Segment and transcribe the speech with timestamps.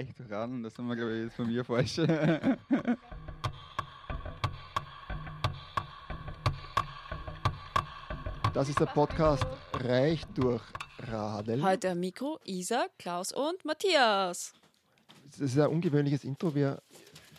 [0.00, 2.00] leicht ran, das sind wir, glaube ich, jetzt von mir falsch.
[8.54, 10.62] Das ist der Podcast Reich durch
[10.98, 11.62] Radl.
[11.62, 14.54] Heute am Mikro Isa, Klaus und Matthias.
[15.30, 16.54] Das ist ein ungewöhnliches Intro.
[16.54, 16.82] Wir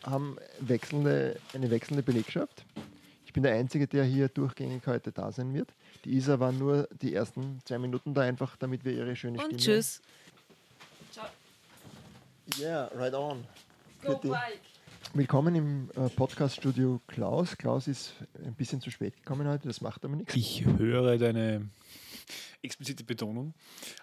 [0.04, 2.66] haben wechselnde, eine wechselnde Belegschaft.
[3.25, 5.73] Ich bin der Einzige, der hier durchgängig heute da sein wird.
[6.05, 9.46] Die Isa war nur die ersten zwei Minuten da, einfach damit wir ihre schöne Und
[9.46, 9.59] Stimme...
[9.59, 10.02] tschüss.
[12.58, 13.46] Yeah, right on.
[14.02, 14.30] Go Bitte.
[14.30, 14.62] Bike.
[15.14, 17.58] Willkommen im äh, Podcast-Studio Klaus.
[17.58, 20.36] Klaus ist ein bisschen zu spät gekommen heute, das macht aber nichts.
[20.36, 21.70] Ich höre deine
[22.62, 23.54] explizite Betonung.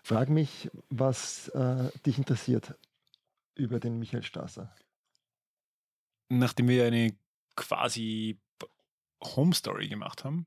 [0.02, 2.74] Frag mich, was äh, dich interessiert
[3.54, 4.74] über den Michael Strasser.
[6.28, 7.16] Nachdem wir eine
[7.56, 8.38] quasi
[9.22, 10.46] Home Story gemacht haben,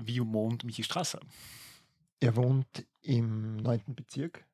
[0.00, 1.20] wie wohnt Michi Strasser?
[2.20, 4.46] Er wohnt im neunten Bezirk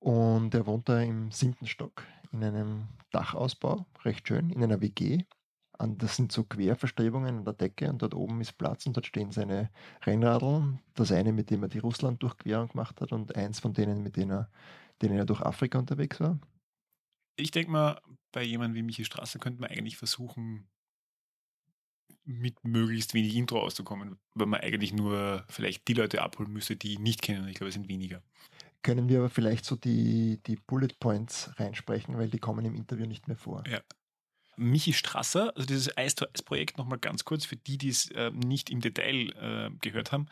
[0.00, 5.24] und er wohnt da im siebten Stock in einem Dachausbau, recht schön, in einer WG.
[5.78, 9.06] Und das sind so Querverstrebungen an der Decke und dort oben ist Platz und dort
[9.06, 9.70] stehen seine
[10.02, 10.80] Rennradeln.
[10.94, 14.30] Das eine, mit dem er die Russland-Durchquerung gemacht hat und eins von denen, mit denen
[14.30, 14.50] er,
[15.00, 16.38] denen er durch Afrika unterwegs war.
[17.36, 18.00] Ich denke mal,
[18.32, 20.68] bei jemandem wie Michi Strasser könnte man eigentlich versuchen,
[22.24, 26.94] mit möglichst wenig Intro auszukommen, weil man eigentlich nur vielleicht die Leute abholen müsste, die
[26.94, 27.48] ihn nicht kennen.
[27.48, 28.22] Ich glaube, es sind weniger.
[28.82, 33.06] Können wir aber vielleicht so die, die Bullet Points reinsprechen, weil die kommen im Interview
[33.06, 33.62] nicht mehr vor.
[33.68, 33.80] Ja.
[34.56, 38.10] Michi Strasser, also dieses Eis to Eis Projekt nochmal ganz kurz für die, die es
[38.10, 40.26] äh, nicht im Detail äh, gehört haben.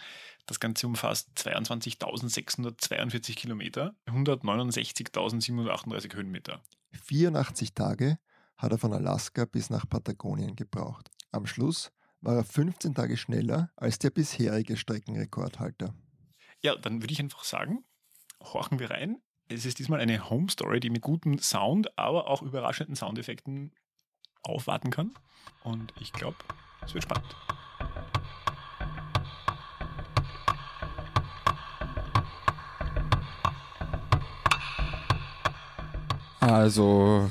[0.47, 6.63] Das Ganze umfasst 22.642 Kilometer, 169.738 Höhenmeter.
[6.93, 8.19] 84 Tage
[8.57, 11.11] hat er von Alaska bis nach Patagonien gebraucht.
[11.33, 15.95] Am Schluss war er 15 Tage schneller als der bisherige Streckenrekordhalter.
[16.61, 17.85] Ja, dann würde ich einfach sagen,
[18.43, 19.19] horchen wir rein.
[19.49, 23.73] Es ist diesmal eine Home Story, die mit gutem Sound, aber auch überraschenden Soundeffekten
[24.43, 25.13] aufwarten kann.
[25.65, 26.37] Und ich glaube,
[26.85, 27.35] es wird spannend.
[36.41, 37.31] Also,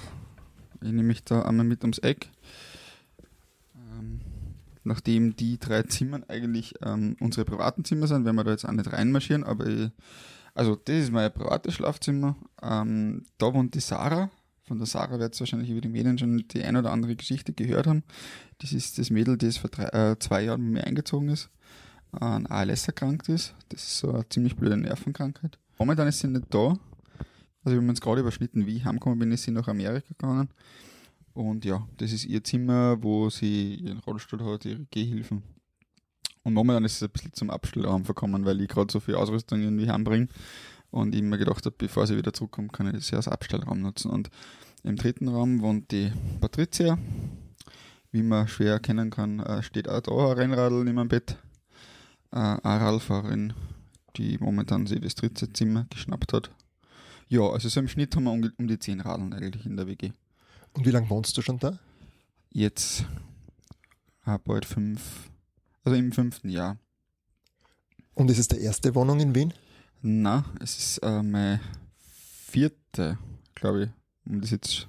[0.75, 2.29] ich nehme mich da einmal mit ums Eck.
[3.75, 4.21] Ähm,
[4.83, 8.71] nachdem die drei Zimmern eigentlich ähm, unsere privaten Zimmer sind, werden wir da jetzt auch
[8.71, 9.89] nicht reinmarschieren, aber ich,
[10.57, 12.35] also das ist mein privates Schlafzimmer.
[12.63, 14.31] Ähm, da wohnt die Sarah.
[14.63, 17.53] Von der Sarah wird es wahrscheinlich über die Medien schon die ein oder andere Geschichte
[17.53, 18.03] gehört haben.
[18.57, 21.51] Das ist das Mädel, das vor drei, äh, zwei Jahren mit mir eingezogen ist,
[22.11, 23.53] an ALS erkrankt ist.
[23.69, 25.59] Das ist so eine ziemlich blöde Nervenkrankheit.
[25.77, 26.69] Momentan ist sie nicht da.
[27.63, 30.49] Also wir haben uns gerade überschnitten, wie ich heimgekommen bin, ist sie nach Amerika gegangen.
[31.33, 35.43] Und ja, das ist ihr Zimmer, wo sie ihren Rollstuhl hat, ihre Gehhilfen.
[36.47, 39.59] Und momentan ist es ein bisschen zum Abstellraum verkommen, weil ich gerade so viel Ausrüstung
[39.59, 40.29] irgendwie heimbringe.
[40.91, 43.81] Und ich mir gedacht habe, bevor sie wieder zurückkommt, kann ich das ja als Abstellraum
[43.81, 44.09] nutzen.
[44.09, 44.29] Und
[44.81, 46.09] im dritten Raum wohnt die
[46.39, 46.97] Patricia.
[48.13, 51.35] Wie man schwer erkennen kann, äh, steht auch da ein Rennradl neben dem Bett.
[52.31, 53.51] Äh, eine Radfahrerin,
[54.15, 56.49] die momentan sich das dritte Zimmer geschnappt hat.
[57.27, 60.13] Ja, also so im Schnitt haben wir um, die 10 Radeln eigentlich in der WG.
[60.71, 61.77] Und wie lange wohnst du schon da?
[62.53, 63.03] Jetzt
[64.25, 65.29] äh, bald fünf,
[65.87, 66.77] also im fünften Jahr.
[68.13, 69.53] Und ist es die erste Wohnung in Wien?
[70.01, 71.61] Na, es ist äh, meine
[72.49, 73.17] vierte,
[73.55, 73.89] glaube ich.
[74.25, 74.87] Um das jetzt,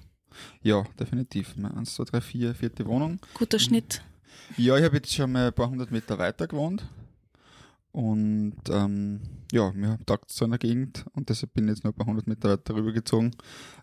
[0.61, 1.55] ja, definitiv.
[1.55, 3.19] Meine 1, 2, 3, 4, vierte Wohnung.
[3.33, 4.03] Guter Schnitt.
[4.57, 6.85] Ja, ich habe jetzt schon mal ein paar hundert Meter weiter gewohnt.
[7.93, 9.21] Und ähm,
[9.53, 12.07] ja, mir taugt so in der Gegend und deshalb bin ich jetzt noch ein paar
[12.07, 13.31] hundert Meter weiter rübergezogen.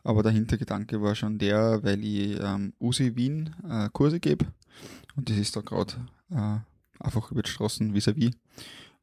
[0.04, 4.46] Aber der Hintergedanke war schon der, weil ich ähm, USI Wien äh, Kurse gebe
[5.16, 5.94] und das ist da gerade
[6.30, 6.58] äh,
[7.00, 8.32] einfach über die Straßen vis-à-vis.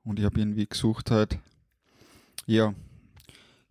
[0.03, 1.39] Und ich habe irgendwie gesucht halt,
[2.45, 2.73] ja,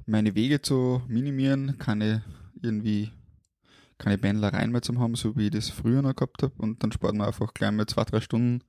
[0.06, 2.25] meine Wege zu minimieren, keine
[2.61, 3.11] irgendwie
[3.99, 6.55] keine Pendlereien mehr zu haben, so wie ich das früher noch gehabt habe.
[6.59, 8.62] Und dann spart man einfach gleich mal zwei, drei Stunden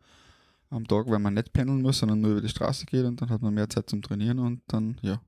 [0.70, 3.30] am Tag, weil man nicht pendeln muss, sondern nur über die Straße geht und dann
[3.30, 5.22] hat man mehr Zeit zum Trainieren und dann, ja,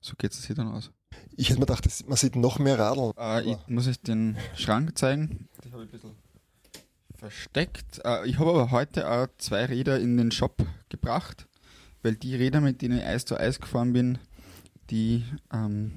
[0.00, 0.90] so geht es sich dann aus.
[1.36, 3.12] Ich hätte mir gedacht, man sieht noch mehr Radeln.
[3.18, 5.48] Äh, ich muss euch den Schrank zeigen.
[5.64, 6.29] Den habe ich ein bisschen
[7.20, 8.00] versteckt.
[8.04, 11.46] Äh, ich habe aber heute auch zwei Räder in den Shop gebracht,
[12.02, 14.18] weil die Räder, mit denen ich Eis zu Eis gefahren bin,
[14.90, 15.92] die, ähm,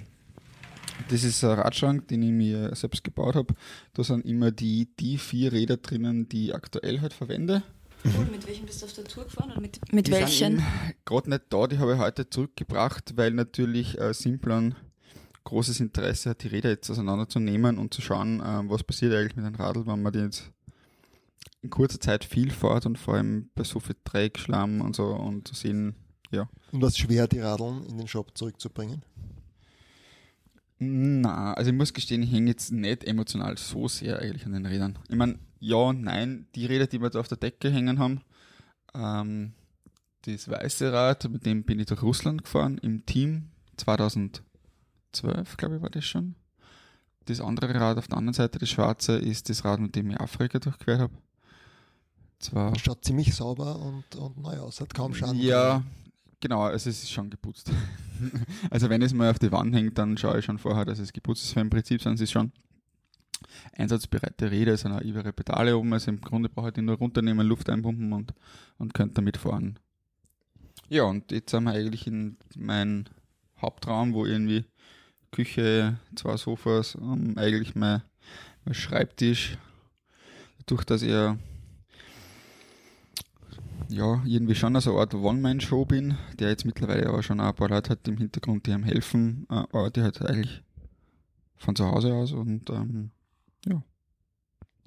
[1.10, 3.56] das ist ein Radschrank, den ich mir selbst gebaut habe.
[3.94, 7.64] Da sind immer die, die vier Räder drinnen, die ich aktuell halt verwende.
[8.06, 9.52] Cool, mit welchem bist du auf der Tour gefahren?
[9.52, 10.62] Oder mit, mit Die welchen?
[11.06, 14.76] Gerade nicht da, die habe ich heute zurückgebracht, weil natürlich äh, Simplon
[15.46, 19.46] großes Interesse hat, die Räder jetzt auseinanderzunehmen und zu schauen, äh, was passiert eigentlich mit
[19.46, 20.52] einem Radl, wenn man die jetzt
[21.64, 25.06] in kurzer Zeit viel fährt und vor allem bei so viel Dreck, Schlamm und so
[25.08, 25.96] und zu sehen,
[26.30, 26.50] ja.
[26.72, 29.04] Und was schwer, die Radeln in den Shop zurückzubringen?
[30.80, 34.66] Na, also ich muss gestehen, ich hänge jetzt nicht emotional so sehr eigentlich an den
[34.66, 35.00] Rädern.
[35.08, 38.22] Ich meine, ja, nein, die Räder, die wir da auf der Decke hängen haben,
[38.94, 39.54] ähm,
[40.24, 44.44] das weiße Rad, mit dem bin ich durch Russland gefahren, im Team 2012,
[45.58, 46.36] glaube ich, war das schon.
[47.26, 50.20] Das andere Rad auf der anderen Seite, das schwarze, ist das Rad, mit dem ich
[50.20, 51.14] Afrika durchquert habe.
[52.40, 55.40] Zwar Schaut ziemlich sauber und, und neu aus, hat kaum Schaden.
[55.40, 55.84] Ja,
[56.40, 57.72] genau, also es ist schon geputzt.
[58.70, 61.14] also wenn es mal auf die Wand hängt, dann schaue ich schon vorher, dass es
[61.14, 61.56] geputzt ist.
[61.56, 62.52] Weil Im Prinzip sind es schon
[63.74, 66.98] einsatzbereite Räder, es sind auch ihre Pedale oben, also im Grunde brauche ich die nur
[66.98, 68.34] runternehmen, Luft einpumpen und,
[68.78, 69.80] und könnte damit fahren.
[70.90, 73.06] Ja, und jetzt sind wir eigentlich in meinem
[73.62, 74.66] Hauptraum, wo irgendwie
[75.32, 78.04] Küche, zwei Sofas, ähm, eigentlich mein,
[78.66, 79.58] mein Schreibtisch,
[80.66, 81.12] durch das ich
[83.94, 87.70] ja, irgendwie schon so eine Art One-Man-Show bin, der jetzt mittlerweile aber schon ein paar
[87.70, 90.64] Leute hat im Hintergrund, die ihm helfen, äh, aber die halt eigentlich
[91.58, 93.12] von zu Hause aus und ähm,
[93.66, 93.82] ja,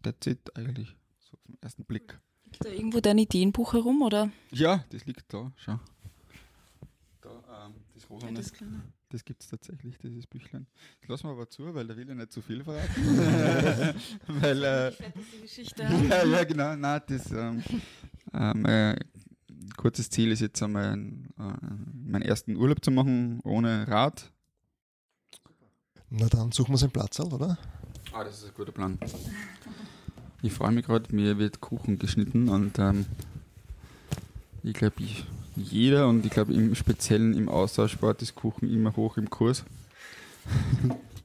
[0.03, 2.19] that's it eigentlich, so vom ersten Blick.
[2.44, 4.31] Liegt da irgendwo dein Ideenbuch herum, oder?
[4.50, 5.79] Ja, das liegt da, schau.
[7.23, 7.31] Da,
[7.67, 8.82] ähm, das Ja, Rosane, das kleine.
[9.08, 10.67] das gibt es tatsächlich, dieses Büchlein.
[11.00, 12.93] Das lassen wir aber zu, weil da will ich nicht zu viel verraten.
[14.29, 14.93] weil, äh,
[15.35, 15.82] Die Geschichte.
[16.08, 16.76] ja, ja, genau.
[16.76, 17.62] Nein, das, ähm,
[18.32, 18.99] äh, mein
[19.76, 24.32] kurzes Ziel ist jetzt einmal ein, äh, meinen ersten Urlaub zu machen ohne Rad.
[26.11, 27.58] Na dann suchen wir uns einen Platz, oder?
[28.12, 28.99] Ah, das ist ein guter Plan.
[30.43, 33.06] Ich freue mich gerade, mir wird Kuchen geschnitten und ähm,
[34.62, 35.02] ich glaube,
[35.56, 39.64] jeder und ich glaube im Speziellen im Austauschsport ist Kuchen immer hoch im Kurs.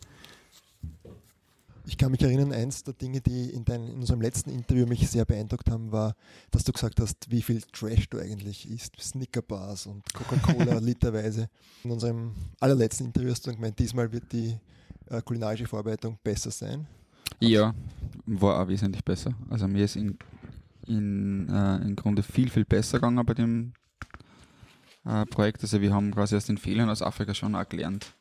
[2.02, 5.08] Ich kann mich erinnern, eins der Dinge, die in, dein, in unserem letzten Interview mich
[5.08, 6.16] sehr beeindruckt haben, war,
[6.50, 9.00] dass du gesagt hast, wie viel Trash du eigentlich isst.
[9.00, 11.48] Snickerbars und Coca-Cola literweise.
[11.84, 14.58] In unserem allerletzten Interview hast du gemeint, diesmal wird die
[15.12, 16.88] äh, kulinarische Vorbereitung besser sein.
[17.40, 17.76] Ja,
[18.26, 19.36] war auch wesentlich besser.
[19.52, 20.18] Also mir ist in,
[20.88, 23.74] in, äh, im Grunde viel, viel besser gegangen bei dem
[25.06, 25.62] äh, Projekt.
[25.62, 28.16] Also wir haben quasi aus den Fehlern aus Afrika schon auch gelernt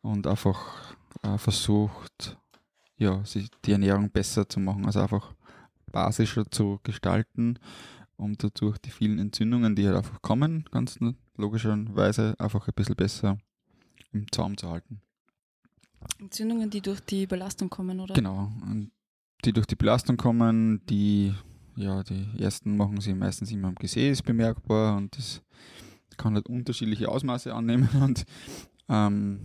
[0.00, 2.38] und einfach äh, versucht,
[2.96, 5.34] ja, sich die Ernährung besser zu machen, also einfach
[5.90, 7.58] basischer zu gestalten,
[8.16, 10.98] um dadurch die vielen Entzündungen, die halt einfach kommen, ganz
[11.36, 13.38] logischerweise einfach ein bisschen besser
[14.12, 15.00] im Zaum zu halten.
[16.18, 18.14] Entzündungen, die durch die Belastung kommen, oder?
[18.14, 18.52] Genau.
[19.44, 21.34] Die durch die Belastung kommen, die,
[21.76, 25.42] ja, die ersten machen sie meistens immer am Gesäß bemerkbar und das
[26.16, 28.24] kann halt unterschiedliche Ausmaße annehmen und
[28.88, 29.40] ähm,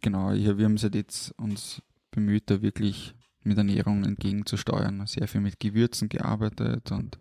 [0.00, 1.80] genau, ja, wir haben es halt jetzt uns
[2.12, 5.04] bemüht, da wirklich mit Ernährung entgegenzusteuern.
[5.06, 7.18] Sehr viel mit Gewürzen gearbeitet und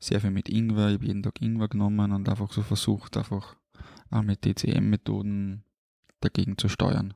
[0.00, 0.88] sehr viel mit Ingwer.
[0.88, 3.56] Ich habe jeden Tag Ingwer genommen und einfach so versucht, einfach
[4.10, 5.62] auch mit DCM-Methoden
[6.20, 7.14] dagegen zu steuern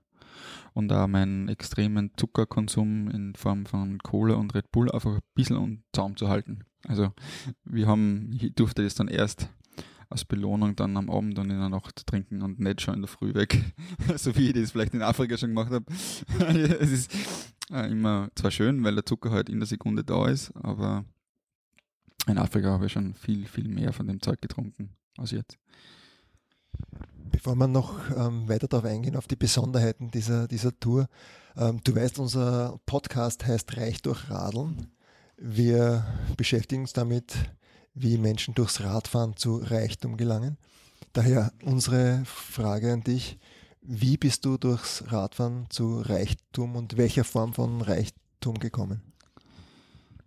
[0.75, 5.57] und auch meinen extremen Zuckerkonsum in Form von Cola und Red Bull einfach ein bisschen
[5.57, 6.61] um Zaum zu halten.
[6.87, 7.13] Also
[7.65, 9.49] wir haben, ich durfte das dann erst
[10.11, 13.09] als Belohnung dann am Abend und in der Nacht trinken und nicht schon in der
[13.09, 13.63] Früh weg,
[14.17, 15.85] so wie ich das vielleicht in Afrika schon gemacht habe.
[16.81, 17.17] es ist
[17.71, 21.05] äh, immer zwar schön, weil der Zucker halt in der Sekunde da ist, aber
[22.27, 25.59] in Afrika habe ich schon viel, viel mehr von dem Zeug getrunken als jetzt.
[27.31, 31.09] Bevor wir noch ähm, weiter darauf eingehen, auf die Besonderheiten dieser, dieser Tour.
[31.57, 34.89] Ähm, du weißt, unser Podcast heißt Reich durch Radeln.
[35.37, 36.07] Wir
[36.37, 37.35] beschäftigen uns damit,
[38.01, 40.57] wie Menschen durchs Radfahren zu Reichtum gelangen.
[41.13, 43.39] Daher unsere Frage an dich.
[43.81, 49.03] Wie bist du durchs Radfahren zu Reichtum und welcher Form von Reichtum gekommen?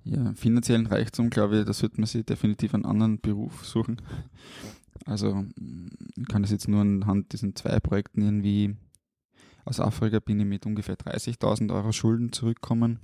[0.04, 4.01] Ja, finanziellen Reichtum, glaube ich, da sollte man sich definitiv einen anderen Beruf suchen.
[5.06, 5.46] Also,
[6.16, 8.75] ich kann das jetzt nur anhand diesen zwei Projekten irgendwie
[9.66, 13.00] aus Afrika bin ich mit ungefähr 30.000 Euro Schulden zurückgekommen.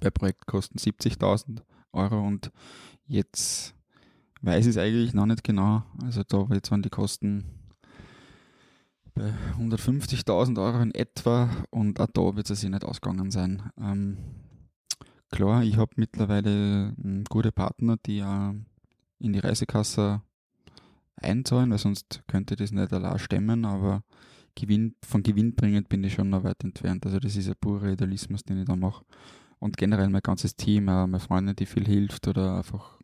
[0.00, 1.62] Bei Projektkosten 70.000
[1.92, 2.52] Euro und
[3.08, 3.74] jetzt
[4.42, 5.82] weiß ich es eigentlich noch nicht genau.
[6.02, 7.44] Also da jetzt waren die Kosten
[9.14, 13.70] bei 150.000 Euro in etwa und auch da wird es sich nicht ausgegangen sein.
[13.80, 14.18] Ähm,
[15.30, 16.94] klar, ich habe mittlerweile
[17.28, 18.54] gute Partner, die ja
[19.18, 20.22] in die Reisekasse
[21.16, 24.04] einzahlen, weil sonst könnte das nicht allein stemmen, aber
[24.54, 27.04] Gewinn, von gewinnbringend bin ich schon noch weit entfernt.
[27.06, 29.04] Also das ist ein purer Idealismus, den ich da mache.
[29.58, 32.97] Und generell mein ganzes Team, meine Freundin, die viel hilft oder einfach,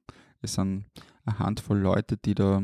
[0.45, 0.85] es sind
[1.25, 2.63] eine Handvoll Leute, die da,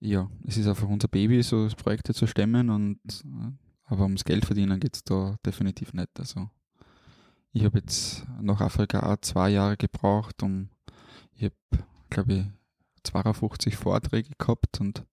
[0.00, 3.52] ja, es ist einfach unser Baby, so Projekte zu stemmen und, äh,
[3.84, 6.10] aber ums Geld verdienen geht es da definitiv nicht.
[6.18, 6.50] Also
[7.52, 10.68] ich habe jetzt nach Afrika auch zwei Jahre gebraucht, um,
[11.34, 12.46] ich habe, glaube ich,
[13.04, 15.04] 52 Vorträge gehabt und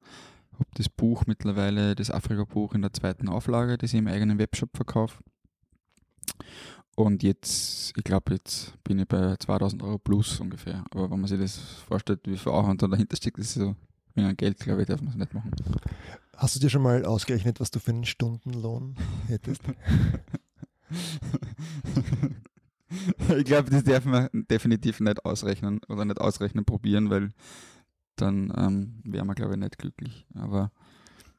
[0.54, 4.76] habe das Buch mittlerweile, das Afrika-Buch in der zweiten Auflage, das ich im eigenen Webshop
[4.76, 5.24] verkaufe.
[6.96, 10.86] Und jetzt, ich glaube, jetzt bin ich bei 2000 Euro plus ungefähr.
[10.92, 13.76] Aber wenn man sich das vorstellt, wie viel Aufwand da dahinter steckt, das ist so,
[14.16, 15.52] mit einem Geld, glaube ich, darf man es nicht machen.
[16.38, 18.96] Hast du dir schon mal ausgerechnet, was du für einen Stundenlohn
[19.28, 19.62] hättest?
[23.38, 27.34] ich glaube, das darf man definitiv nicht ausrechnen oder nicht ausrechnen probieren, weil
[28.16, 30.26] dann ähm, wäre man, glaube ich, nicht glücklich.
[30.34, 30.72] Aber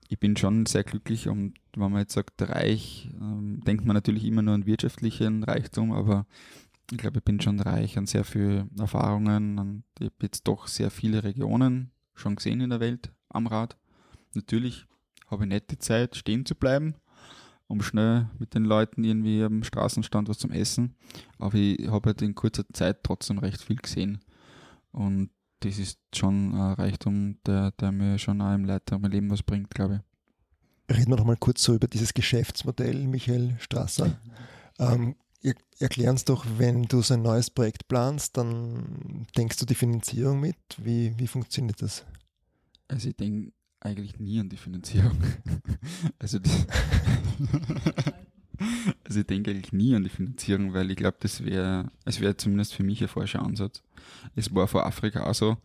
[0.09, 4.25] ich bin schon sehr glücklich und wenn man jetzt sagt reich, ähm, denkt man natürlich
[4.25, 6.27] immer nur an wirtschaftlichen Reichtum, aber
[6.91, 10.69] ich glaube, ich bin schon reich an sehr viele Erfahrungen und ich habe jetzt doch
[10.69, 13.77] sehr viele Regionen schon gesehen in der Welt am Rad.
[14.35, 14.87] Natürlich
[15.29, 16.95] habe ich nicht die Zeit, stehen zu bleiben,
[17.67, 20.95] um schnell mit den Leuten irgendwie am Straßenstand was zum Essen,
[21.39, 24.21] aber ich habe halt in kurzer Zeit trotzdem recht viel gesehen
[24.93, 29.31] und das ist schon ein Reichtum, der, der mir schon auch im Leiter mein Leben
[29.31, 30.03] was bringt, glaube
[30.89, 30.97] ich.
[30.97, 34.19] Reden wir noch mal kurz so über dieses Geschäftsmodell, Michael Strasser.
[34.79, 35.17] Ähm,
[35.79, 40.41] erklär uns doch, wenn du so ein neues Projekt planst, dann denkst du die Finanzierung
[40.41, 40.57] mit?
[40.77, 42.05] Wie, wie funktioniert das?
[42.89, 45.17] Also ich denke eigentlich nie an die Finanzierung.
[46.19, 46.39] also,
[49.07, 52.37] also ich denke eigentlich nie an die Finanzierung, weil ich glaube, das wäre, es wäre
[52.37, 53.83] zumindest für mich ein falscher Ansatz.
[54.35, 55.57] Es war vor Afrika auch so.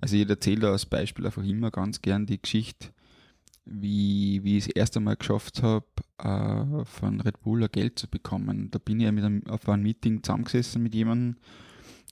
[0.00, 2.88] Also ich erzähle da als Beispiel einfach immer ganz gern die Geschichte,
[3.66, 5.84] wie, wie ich das erste Mal geschafft habe,
[6.18, 8.70] äh, von Red Bull Geld zu bekommen.
[8.70, 11.36] Da bin ich mit einem, auf einem Meeting zusammengesessen mit jemandem,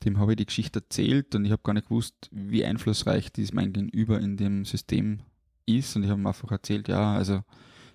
[0.05, 3.55] dem habe ich die Geschichte erzählt und ich habe gar nicht gewusst, wie einflussreich dies
[3.55, 5.21] mein Gegenüber in dem System
[5.65, 5.97] ist.
[5.97, 7.43] Und ich habe ihm einfach erzählt, ja, also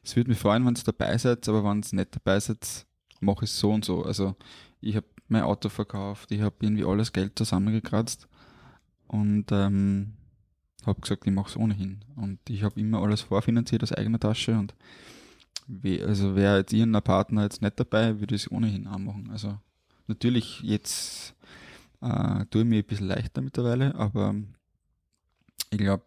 [0.03, 2.85] es würde mich freuen, wenn es dabei seid, aber wenn es nicht dabei seid,
[3.19, 4.03] mache ich es so und so.
[4.03, 4.35] Also
[4.79, 8.27] ich habe mein Auto verkauft, ich habe irgendwie alles Geld zusammengekratzt
[9.07, 10.13] und ähm,
[10.85, 12.03] habe gesagt, ich mache es ohnehin.
[12.15, 14.73] Und ich habe immer alles vorfinanziert aus eigener Tasche und
[15.67, 19.29] we also wäre jetzt irgendein Partner jetzt nicht dabei, würde ich es ohnehin auch machen.
[19.31, 19.57] Also
[20.07, 21.35] natürlich jetzt
[22.01, 24.35] äh, tue ich mir ein bisschen leichter mittlerweile, aber
[25.69, 26.03] ich glaube,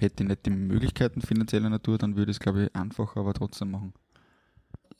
[0.00, 3.34] hätte ich nicht die Möglichkeiten finanzieller Natur, dann würde ich es, glaube ich, einfacher, aber
[3.34, 3.92] trotzdem machen.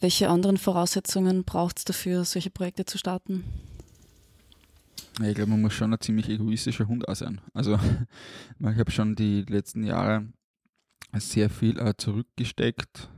[0.00, 3.44] Welche anderen Voraussetzungen braucht es dafür, solche Projekte zu starten?
[5.20, 7.40] Ja, ich glaube, man muss schon ein ziemlich egoistischer Hund auch sein.
[7.54, 7.78] Also,
[8.60, 10.28] ich habe schon die letzten Jahre
[11.14, 13.08] sehr viel äh, zurückgesteckt,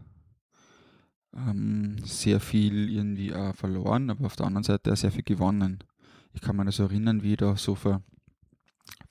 [1.35, 5.82] ähm, sehr viel irgendwie äh, verloren, aber auf der anderen Seite auch sehr viel gewonnen.
[6.32, 8.02] Ich kann mich so erinnern, wie ich da so vor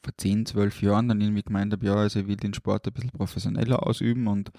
[0.04, 2.94] vor 10, 12 Jahren dann irgendwie gemeint habe, ja, also ich will den Sport ein
[2.94, 4.52] bisschen professioneller ausüben und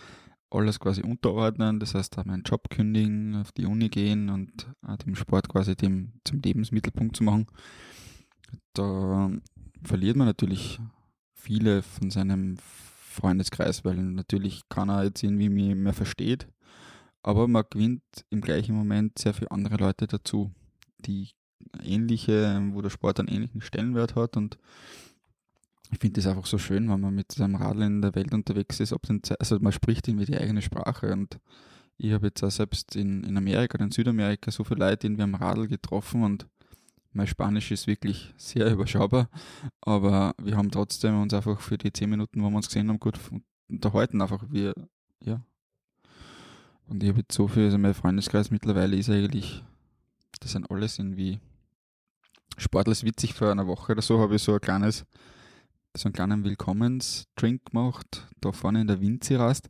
[0.50, 4.66] alles quasi unterordnen, das heißt auch meinen Job kündigen, auf die Uni gehen und
[5.04, 7.46] dem Sport quasi dem, zum Lebensmittelpunkt zu machen.
[8.72, 9.30] Da
[9.82, 10.80] verliert man natürlich
[11.34, 16.48] viele von seinem Freundeskreis, weil natürlich keiner jetzt irgendwie mehr versteht,
[17.22, 20.52] aber man gewinnt im gleichen Moment sehr viele andere Leute dazu,
[21.00, 21.28] die
[21.82, 24.58] ähnliche, wo der Sport einen ähnlichen Stellenwert hat und
[25.90, 28.80] ich finde das einfach so schön, wenn man mit seinem Radl in der Welt unterwegs
[28.80, 31.38] ist, ob den, also man spricht irgendwie die eigene Sprache und
[31.96, 35.34] ich habe jetzt auch selbst in, in Amerika, in Südamerika so viele Leute irgendwie am
[35.34, 36.46] Radl getroffen und
[37.12, 39.28] mein Spanisch ist wirklich sehr überschaubar,
[39.80, 43.00] aber wir haben trotzdem uns einfach für die zehn Minuten, wo wir uns gesehen haben,
[43.00, 43.18] gut
[43.68, 44.74] unterhalten, einfach wir,
[45.24, 45.40] ja.
[46.86, 49.62] Und ich habe jetzt so viel, also mein Freundeskreis mittlerweile ist eigentlich,
[50.40, 51.38] das sind alles irgendwie
[52.56, 55.04] Sportler witzig vor einer Woche oder so, habe ich so ein kleines
[55.98, 59.68] so einen kleinen Willkommensdrink gemacht, da vorne in der Winzirast.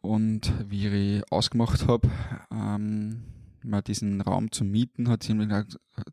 [0.00, 2.08] Und wie ich ausgemacht habe,
[2.52, 3.24] ähm,
[3.62, 5.66] mal diesen Raum zu mieten, hat sie mir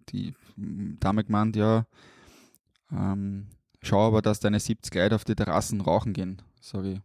[0.10, 1.86] die Dame gemeint, ja,
[2.92, 3.48] ähm,
[3.82, 6.42] schau aber, dass deine 70 Leute auf die Terrassen rauchen gehen.
[6.62, 7.00] Sag ich,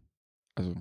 [0.55, 0.75] also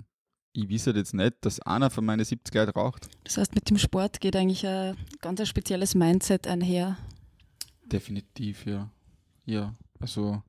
[0.52, 3.08] ich wisse jetzt nicht, dass einer von meinen 70 Leuten raucht.
[3.24, 6.96] Das heißt, mit dem Sport geht eigentlich ein ganz ein spezielles Mindset einher.
[7.84, 8.90] Definitiv, ja.
[9.44, 9.74] Ja.
[10.00, 10.42] Also,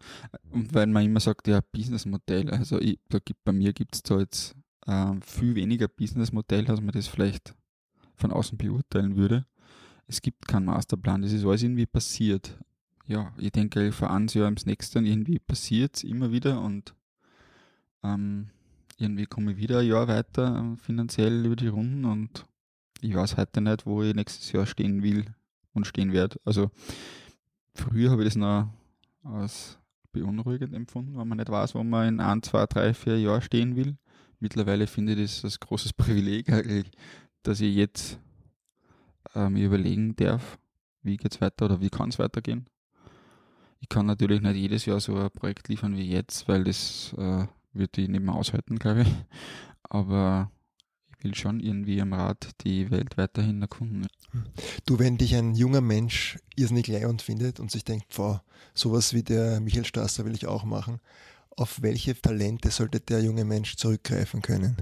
[0.51, 4.03] und weil man immer sagt, ja, Businessmodell, also ich, da gibt, bei mir gibt es
[4.03, 4.55] da jetzt
[4.87, 7.53] äh, viel weniger Businessmodell, als man das vielleicht
[8.15, 9.45] von außen beurteilen würde.
[10.07, 12.57] Es gibt keinen Masterplan, das ist alles irgendwie passiert.
[13.07, 16.95] Ja, ich denke, von eins Jahr ins nächste irgendwie passiert es immer wieder und
[18.03, 18.49] ähm,
[18.97, 22.45] irgendwie komme ich wieder ein Jahr weiter äh, finanziell über die Runden und
[23.01, 25.25] ich weiß heute nicht, wo ich nächstes Jahr stehen will
[25.73, 26.39] und stehen werde.
[26.45, 26.69] Also
[27.73, 28.69] früher habe ich das noch
[29.23, 29.79] als
[30.11, 33.75] beunruhigend empfunden, wenn man nicht weiß, wo man in ein, zwei, drei, vier Jahren stehen
[33.75, 33.97] will.
[34.39, 36.91] Mittlerweile finde ich das als großes Privileg eigentlich,
[37.43, 38.19] dass ich jetzt
[39.35, 40.57] äh, mir überlegen darf,
[41.03, 42.67] wie geht es weiter oder wie kann es weitergehen.
[43.79, 47.47] Ich kann natürlich nicht jedes Jahr so ein Projekt liefern wie jetzt, weil das äh,
[47.73, 49.13] würde ich nicht mehr aushalten, glaube ich.
[49.83, 50.51] Aber
[51.23, 54.07] will schon irgendwie am Rad die Welt weiterhin erkunden.
[54.85, 59.23] Du, wenn dich ein junger Mensch irrsinnig leihend findet und sich denkt, boah, sowas wie
[59.23, 60.99] der Michael Strasser will ich auch machen,
[61.57, 64.75] auf welche Talente sollte der junge Mensch zurückgreifen können?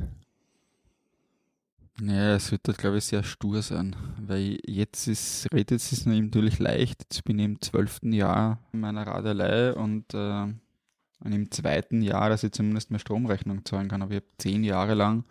[2.02, 7.04] Ja, es wird, glaube ich, sehr stur sein, weil jetzt ist, redet es natürlich leicht.
[7.04, 12.44] Jetzt bin ich im zwölften Jahr meiner Radelei und, äh, und im zweiten Jahr, dass
[12.44, 14.02] ich zumindest meine Stromrechnung zahlen kann.
[14.02, 15.26] Aber ich habe zehn Jahre lang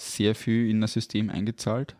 [0.00, 1.96] sehr viel in das System eingezahlt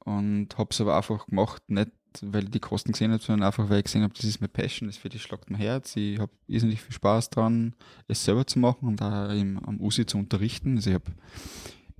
[0.00, 1.90] und habe es aber einfach gemacht, nicht
[2.22, 4.48] weil ich die Kosten gesehen habe, sondern einfach weil ich gesehen habe, das ist meine
[4.48, 5.94] Passion, das für die schlagt mein Herz.
[5.94, 7.74] Ich habe irrsinnig viel Spaß dran,
[8.08, 10.76] es selber zu machen und auch im, am USI zu unterrichten.
[10.76, 11.12] Also ich habe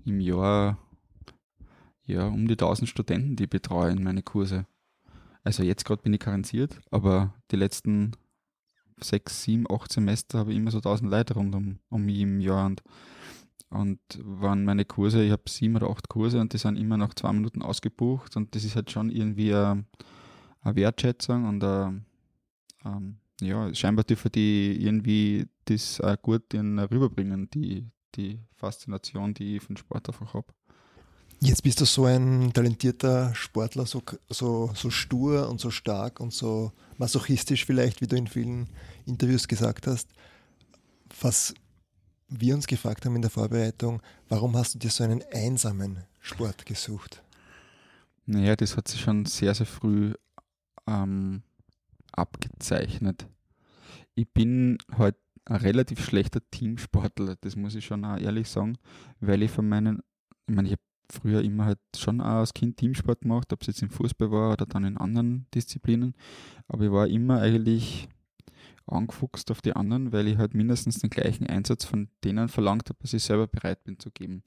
[0.04, 0.78] im Jahr
[2.06, 4.66] ja, um die 1000 Studenten, die ich betreue in meine Kurse.
[5.44, 8.12] Also jetzt gerade bin ich karenziert, aber die letzten
[8.98, 12.40] sechs, sieben, acht Semester habe ich immer so 1000 Leute rund um, um mich im
[12.40, 12.82] Jahr und
[13.70, 17.14] und waren meine Kurse, ich habe sieben oder acht Kurse und die sind immer nach
[17.14, 19.84] zwei Minuten ausgebucht und das ist halt schon irgendwie eine,
[20.62, 22.02] eine Wertschätzung und eine,
[22.84, 29.62] ähm, ja, scheinbar dürfen die irgendwie das auch gut rüberbringen, die, die Faszination, die ich
[29.62, 30.46] von Sport einfach habe.
[31.40, 36.32] Jetzt bist du so ein talentierter Sportler, so, so, so stur und so stark und
[36.32, 38.68] so masochistisch vielleicht, wie du in vielen
[39.06, 40.08] Interviews gesagt hast.
[41.20, 41.54] Was
[42.28, 46.66] wir uns gefragt haben in der Vorbereitung, warum hast du dir so einen einsamen Sport
[46.66, 47.22] gesucht?
[48.26, 50.12] Naja, das hat sich schon sehr, sehr früh
[50.86, 51.42] ähm,
[52.12, 53.26] abgezeichnet.
[54.14, 55.16] Ich bin halt
[55.46, 58.76] ein relativ schlechter Teamsportler, das muss ich schon auch ehrlich sagen,
[59.20, 60.02] weil ich von meinen,
[60.46, 63.68] ich meine, ich habe früher immer halt schon auch als Kind Teamsport gemacht, ob es
[63.68, 66.14] jetzt im Fußball war oder dann in anderen Disziplinen,
[66.66, 68.08] aber ich war immer eigentlich
[68.88, 72.98] angefuchst auf die anderen, weil ich halt mindestens den gleichen Einsatz von denen verlangt habe,
[73.02, 74.42] was ich selber bereit bin zu geben.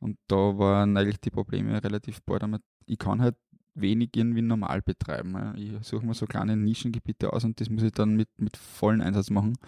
[0.00, 2.62] Und da waren eigentlich die Probleme relativ bald damit.
[2.86, 3.36] Ich kann halt
[3.74, 5.54] wenig irgendwie normal betreiben.
[5.56, 9.00] Ich suche mir so kleine Nischengebiete aus und das muss ich dann mit, mit vollen
[9.00, 9.58] Einsatz machen.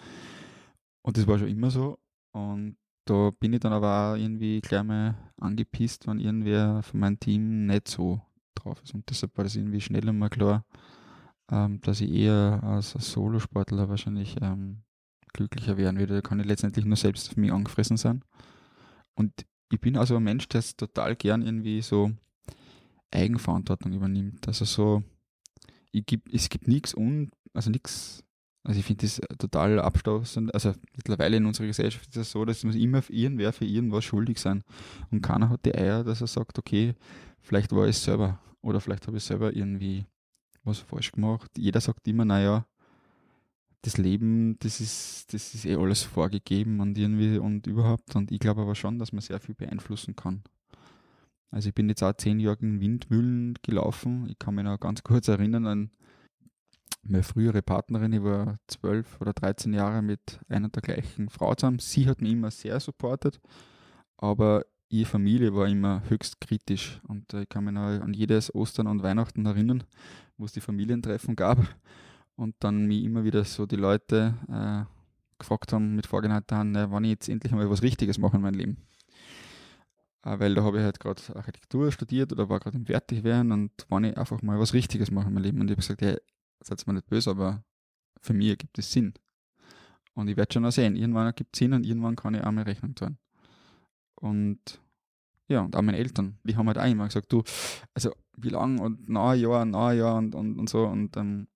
[1.01, 1.99] Und das war schon immer so.
[2.31, 7.19] Und da bin ich dann aber auch irgendwie gleich mal angepisst, wenn irgendwer von meinem
[7.19, 8.21] Team nicht so
[8.55, 8.93] drauf ist.
[8.93, 10.65] Und deshalb war das irgendwie schnell einmal klar,
[11.51, 14.83] ähm, dass ich eher als Solosportler wahrscheinlich ähm,
[15.33, 16.15] glücklicher werden würde.
[16.15, 18.23] Da kann ich letztendlich nur selbst auf mich angefressen sein.
[19.15, 19.33] Und
[19.71, 22.11] ich bin also ein Mensch, der total gern irgendwie so
[23.11, 24.47] Eigenverantwortung übernimmt.
[24.47, 25.03] Also so,
[25.91, 28.23] ich gib, es gibt nichts un, also nichts,
[28.63, 30.53] also ich finde das total abstoßend.
[30.53, 34.05] Also mittlerweile in unserer Gesellschaft ist es so, dass muss immer für irgendwer für irgendwas
[34.05, 34.63] schuldig sein.
[35.11, 36.95] Und keiner hat die Eier, dass er sagt, okay,
[37.41, 40.05] vielleicht war ich es selber oder vielleicht habe ich selber irgendwie
[40.67, 41.51] was falsch gemacht.
[41.57, 42.65] Jeder sagt immer, naja,
[43.81, 48.15] das Leben, das ist, das ist eh alles vorgegeben und irgendwie und überhaupt.
[48.15, 50.43] Und ich glaube aber schon, dass man sehr viel beeinflussen kann.
[51.51, 54.27] Also ich bin jetzt auch zehn Jahre in Windmühlen gelaufen.
[54.29, 55.91] Ich kann mich noch ganz kurz erinnern an
[57.03, 58.13] meine frühere Partnerin.
[58.13, 61.79] Ich war zwölf oder dreizehn Jahre mit einer der gleichen Frau zusammen.
[61.79, 63.39] Sie hat mich immer sehr supportet,
[64.17, 66.99] aber ihre Familie war immer höchst kritisch.
[67.07, 69.83] Und ich kann mich noch an jedes Ostern und Weihnachten erinnern,
[70.37, 71.59] wo es die Familientreffen gab
[72.35, 74.85] und dann mich immer wieder so die Leute äh,
[75.39, 78.55] gefragt haben mit vorgehaltener Hand, wann ich jetzt endlich mal was Richtiges mache in meinem
[78.57, 78.77] Leben.
[80.23, 83.71] Äh, weil da habe ich halt gerade Architektur studiert oder war gerade im Fertigwerden und
[83.89, 85.61] wann ich einfach mal was Richtiges mache in meinem Leben.
[85.61, 86.17] Und ich habe gesagt, hey,
[86.61, 87.63] seid mir nicht böse, aber
[88.21, 89.13] für mich ergibt es Sinn.
[90.13, 92.51] Und ich werde schon auch sehen, irgendwann ergibt es Sinn und irgendwann kann ich auch
[92.51, 93.17] meine Rechnung zahlen.
[94.19, 94.59] Und
[95.47, 97.43] ja, und auch meine Eltern, die haben halt auch immer gesagt, du,
[97.93, 100.85] also wie lange und na Jahr, na Jahr und, und, und so.
[100.85, 101.47] Und ähm,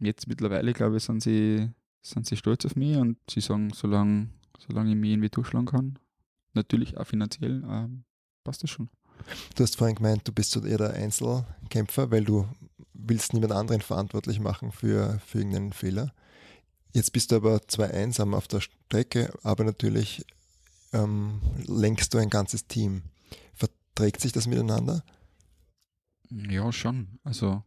[0.00, 1.70] jetzt mittlerweile, glaube ich, sind sie,
[2.02, 4.28] sind sie stolz auf mich und sie sagen, solange,
[4.66, 5.98] solange ich mich irgendwie durchschlagen kann,
[6.54, 8.04] natürlich auch finanziell, ähm,
[8.44, 8.88] passt das schon.
[9.54, 12.46] Du hast vorhin gemeint, du bist so eher der Einzelkämpfer, weil du
[12.92, 16.12] willst niemand anderen verantwortlich machen für, für irgendeinen Fehler.
[16.92, 20.24] Jetzt bist du aber zwar einsam auf der Strecke, aber natürlich
[20.94, 23.02] ähm, lenkst du ein ganzes Team.
[23.52, 25.02] Verträgt sich das miteinander?
[26.30, 27.18] Ja, schon.
[27.24, 27.62] Also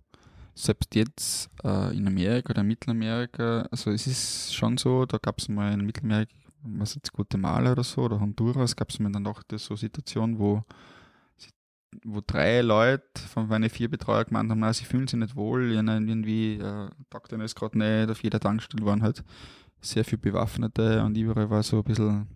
[0.56, 5.50] selbst jetzt äh, in Amerika oder Mittelamerika, also es ist schon so, da gab es
[5.50, 9.44] mal in Mittelamerika, was jetzt Guatemala oder so, oder Honduras, gab es mal dann auch
[9.58, 10.64] so Situation, wo
[12.04, 16.56] wo drei Leute von meinen vier Betreuer gemeint haben, sie fühlen sich nicht wohl, irgendwie
[16.56, 19.24] äh, taugt ihnen gerade nicht, auf jeder Tankstelle waren halt
[19.82, 22.28] sehr viele Bewaffnete und überall war so ein bisschen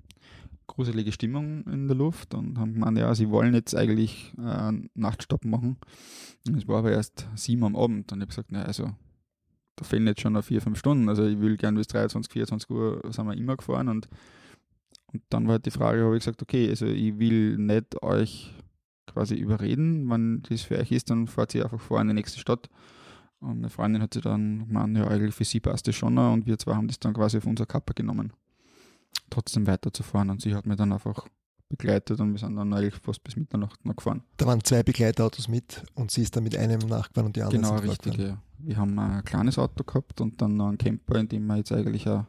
[0.72, 5.46] gruselige Stimmung in der Luft und haben gemeint, ja, sie wollen jetzt eigentlich äh, Nachtstopp
[5.46, 5.78] machen.
[6.46, 8.92] Es war aber erst sieben am Abend und ich habe gesagt, na, also
[9.76, 11.10] da fehlen jetzt schon noch vier, fünf Stunden.
[11.10, 14.08] Also ich will gerne bis 23, 24 Uhr sind wir immer gefahren und,
[15.14, 18.54] Und dann war halt die Frage, habe ich gesagt, okay, also ich will nicht euch
[19.08, 22.40] quasi überreden, wenn das für euch ist, dann fahrt ihr einfach vor in die nächste
[22.40, 22.70] Stadt.
[23.40, 26.46] Und meine Freundin hat sich dann gemeint, ja, eigentlich für sie passt das schon und
[26.46, 28.34] wir zwei haben das dann quasi auf unser Kappa genommen,
[29.30, 30.30] trotzdem weiterzufahren.
[30.30, 31.28] Und sie hat mir dann einfach
[31.72, 34.24] begleitet und wir sind dann eigentlich fast bis Mitternacht noch gefahren.
[34.38, 37.64] Da waren zwei Begleitautos mit und sie ist dann mit einem nachgefahren und die anderen
[37.64, 38.18] Genau, richtig.
[38.18, 38.38] Ja.
[38.60, 41.72] Wir haben ein kleines Auto gehabt und dann noch einen Camper, in dem wir jetzt
[41.72, 42.26] eigentlich auch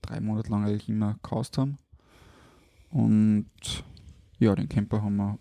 [0.00, 1.76] drei Monate lang eigentlich immer gehaust haben.
[2.90, 3.46] Und
[4.38, 5.38] ja, den Camper haben wir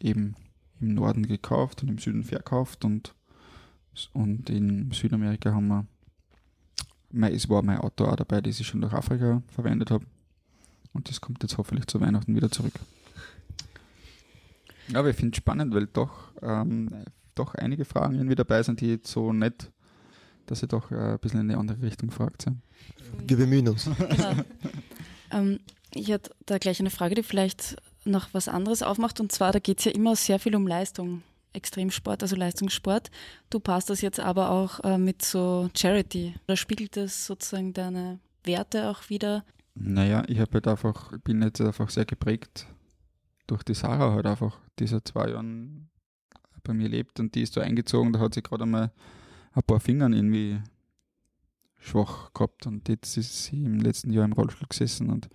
[0.00, 0.34] eben
[0.80, 3.14] im Norden gekauft und im Süden verkauft und,
[4.12, 5.86] und in Südamerika haben wir,
[7.10, 10.04] mein, es war mein Auto auch dabei, das ich schon durch Afrika verwendet habe.
[10.92, 12.74] Und das kommt jetzt hoffentlich zu Weihnachten wieder zurück.
[14.88, 16.90] Ja, aber ich finde es spannend, weil doch, ähm,
[17.34, 19.70] doch einige Fragen irgendwie dabei sind, die jetzt so nett,
[20.46, 22.42] dass ich doch äh, ein bisschen in eine andere Richtung fragt.
[22.42, 22.58] sind.
[23.26, 23.88] Wir bemühen uns.
[23.98, 24.34] Genau.
[25.30, 25.60] ähm,
[25.94, 29.20] ich hätte da gleich eine Frage, die vielleicht noch was anderes aufmacht.
[29.20, 33.10] Und zwar, da geht es ja immer sehr viel um Leistung, Extremsport, also Leistungssport.
[33.50, 36.34] Du passt das jetzt aber auch äh, mit so Charity.
[36.46, 39.44] Da spiegelt das sozusagen deine Werte auch wieder.
[39.74, 42.66] Naja, ich habe halt einfach, bin jetzt einfach sehr geprägt
[43.46, 45.90] durch die Sarah halt einfach, die seit zwei Jahren
[46.62, 48.92] bei mir lebt und die ist da eingezogen, da hat sie gerade einmal
[49.52, 50.60] ein paar Fingern irgendwie
[51.78, 55.28] schwach gehabt und jetzt ist sie im letzten Jahr im Rollstuhl gesessen und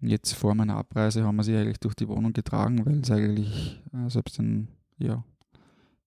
[0.00, 3.80] jetzt vor meiner Abreise haben wir sie eigentlich durch die Wohnung getragen, weil es eigentlich
[3.92, 5.24] äh, selbst ein, ja,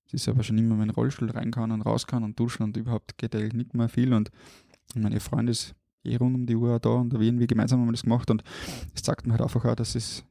[0.07, 2.63] sie ist aber schon immer in den Rollstuhl rein kann und raus kann und duschen
[2.63, 4.31] und überhaupt geht eigentlich nicht mehr viel und
[4.93, 7.93] meine Freund ist eh rund um die Uhr da und da irgendwie gemeinsam haben wir
[7.93, 8.43] das gemacht und
[8.95, 10.23] es zeigt mir halt einfach auch, dass es,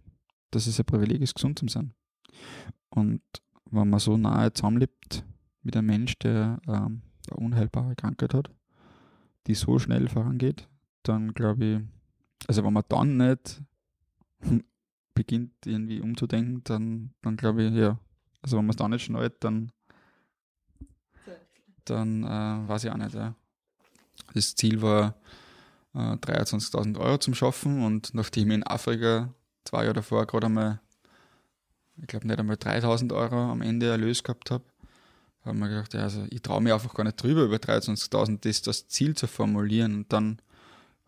[0.50, 1.92] dass es ein Privileg ist, gesund zu sein.
[2.90, 3.22] Und
[3.70, 5.24] wenn man so nahe zusammenlebt
[5.62, 8.50] mit einem Mensch, der ähm, eine unheilbare Krankheit hat,
[9.46, 10.68] die so schnell vorangeht,
[11.02, 11.80] dann glaube ich,
[12.48, 13.62] also wenn man dann nicht
[15.14, 17.98] beginnt irgendwie umzudenken, dann, dann glaube ich, ja,
[18.42, 19.70] also wenn man es dann nicht schnallt, dann,
[21.84, 23.14] dann äh, weiß ich auch nicht.
[23.14, 23.34] Ja.
[24.34, 25.16] Das Ziel war,
[25.94, 27.84] äh, 23.000 Euro zum Schaffen.
[27.84, 29.32] Und nachdem ich in Afrika
[29.64, 30.80] zwei Jahre davor gerade einmal,
[31.96, 34.64] ich glaube nicht einmal 3.000 Euro am Ende Erlös gehabt habe,
[35.44, 38.62] haben wir gedacht, ja, also ich traue mich einfach gar nicht drüber, über 23.000 das,
[38.62, 39.94] das Ziel zu formulieren.
[39.94, 40.40] Und dann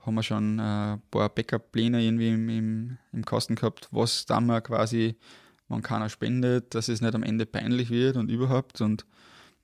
[0.01, 4.47] haben wir schon äh, ein paar Backup-Pläne irgendwie im, im, im Kasten gehabt, was dann
[4.47, 5.16] mal quasi,
[5.68, 8.81] wenn keiner spendet, dass es nicht am Ende peinlich wird und überhaupt.
[8.81, 9.07] Und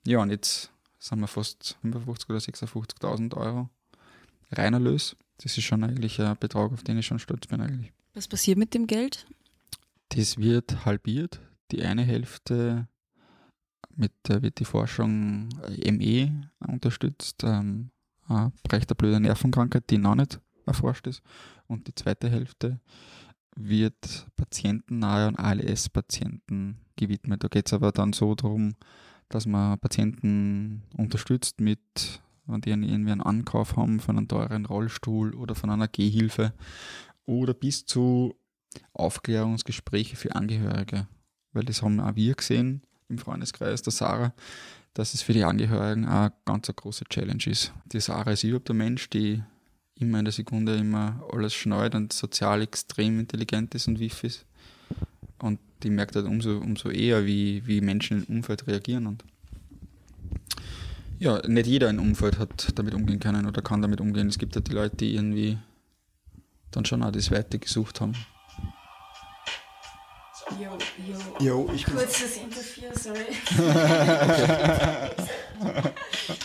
[0.06, 3.70] ja, und jetzt sind wir fast 55.000 oder 56.000 Euro
[4.50, 5.16] Reinerlös.
[5.42, 7.92] Das ist schon eigentlich ein Betrag, auf den ich schon stolz bin eigentlich.
[8.14, 9.26] Was passiert mit dem Geld?
[10.10, 11.40] Das wird halbiert.
[11.70, 12.88] Die eine Hälfte
[13.94, 17.90] mit wird die Forschung ME unterstützt, ähm,
[18.28, 21.22] ein Bereich der blöde Nervenkrankheit, die noch nicht erforscht ist.
[21.66, 22.80] Und die zweite Hälfte
[23.56, 27.42] wird patientennahe und ALS-Patienten gewidmet.
[27.42, 28.74] Da geht es aber dann so darum,
[29.28, 35.34] dass man Patienten unterstützt mit, wenn die irgendwie einen Ankauf haben von einem teuren Rollstuhl
[35.34, 36.52] oder von einer Gehhilfe
[37.26, 38.34] oder bis zu
[38.92, 41.06] Aufklärungsgespräche für Angehörige.
[41.52, 44.32] Weil das haben auch wir gesehen im Freundeskreis der Sarah,
[44.94, 47.72] dass es für die Angehörigen auch eine ganz große Challenge ist.
[47.86, 49.42] Die Sarah ist überhaupt ein Mensch, die
[49.94, 54.46] immer in der Sekunde immer alles schnallt und sozial extrem intelligent ist und wiff ist.
[55.38, 59.06] Und die merkt halt umso, umso eher, wie, wie Menschen im Umfeld reagieren.
[59.06, 59.24] Und
[61.18, 64.28] ja, nicht jeder im Umfeld hat damit umgehen können oder kann damit umgehen.
[64.28, 65.58] Es gibt halt die Leute, die irgendwie
[66.70, 68.14] dann schon auch das Weite gesucht haben.
[70.58, 71.18] Jo, jo.
[71.66, 73.26] Jo, ich Kurzes Interview, sorry.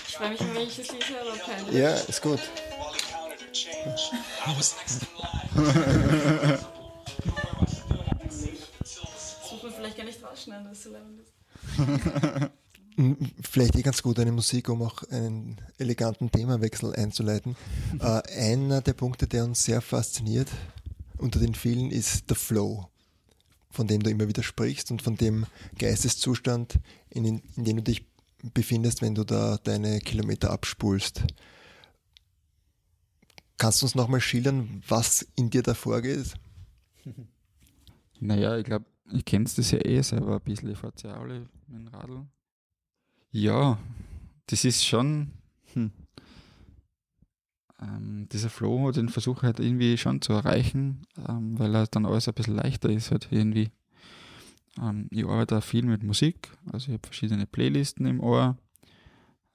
[0.08, 1.74] ich freue mich, wenn ich das lese, aber peinlich.
[1.76, 2.40] Ja, ist gut.
[8.80, 11.20] Das muss man vielleicht gar nicht rausschneiden, das ist so lang.
[11.78, 12.50] M-
[13.42, 17.56] Vielleicht eh ganz gut eine Musik, um auch einen eleganten Themawechsel einzuleiten.
[18.00, 20.50] äh, einer der Punkte, der uns sehr fasziniert
[21.18, 22.90] unter den vielen, ist der Flow,
[23.70, 25.46] von dem du immer wieder sprichst und von dem
[25.78, 26.80] Geisteszustand,
[27.10, 28.06] in, in, in dem du dich
[28.54, 31.24] befindest, wenn du da deine Kilometer abspulst.
[33.58, 36.34] Kannst du uns nochmal schildern, was in dir da vorgeht?
[38.20, 40.72] Naja, ich glaube, ich kenn's das ja eh selber ein bisschen.
[40.72, 42.26] Ich fahre ja alle mit dem Radl.
[43.36, 43.80] Ja,
[44.46, 45.32] das ist schon.
[45.74, 45.92] Hm.
[47.82, 52.28] Ähm, dieser Flow, den versuche halt irgendwie schon zu erreichen, ähm, weil er dann alles
[52.28, 53.72] ein bisschen leichter ist, halt irgendwie.
[54.80, 58.56] Ähm, ich arbeite auch viel mit Musik, also ich habe verschiedene Playlisten im Ohr.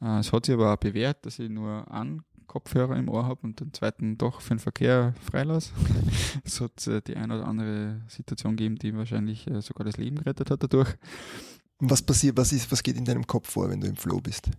[0.02, 3.42] Äh, es hat sich aber auch bewährt, dass ich nur einen Kopfhörer im Ohr habe
[3.42, 5.72] und den zweiten doch für den Verkehr freilasse.
[6.44, 10.16] es hat äh, die eine oder andere Situation gegeben, die wahrscheinlich äh, sogar das Leben
[10.16, 10.96] gerettet hat dadurch.
[11.80, 14.50] Was passiert, was ist, was geht in deinem Kopf vor, wenn du im Flow bist?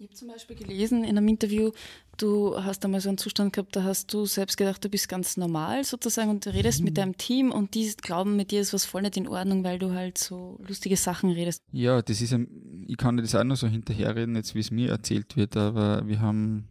[0.00, 1.72] Ich habe zum Beispiel gelesen in einem Interview,
[2.18, 5.36] du hast einmal so einen Zustand gehabt, da hast du selbst gedacht, du bist ganz
[5.36, 6.84] normal sozusagen und du redest mhm.
[6.84, 9.80] mit deinem Team und die glauben, mit dir ist was voll nicht in Ordnung, weil
[9.80, 11.62] du halt so lustige Sachen redest.
[11.72, 14.90] Ja, das ist, ein, ich kann das auch nur so hinterherreden, jetzt wie es mir
[14.90, 16.68] erzählt wird, aber wir haben,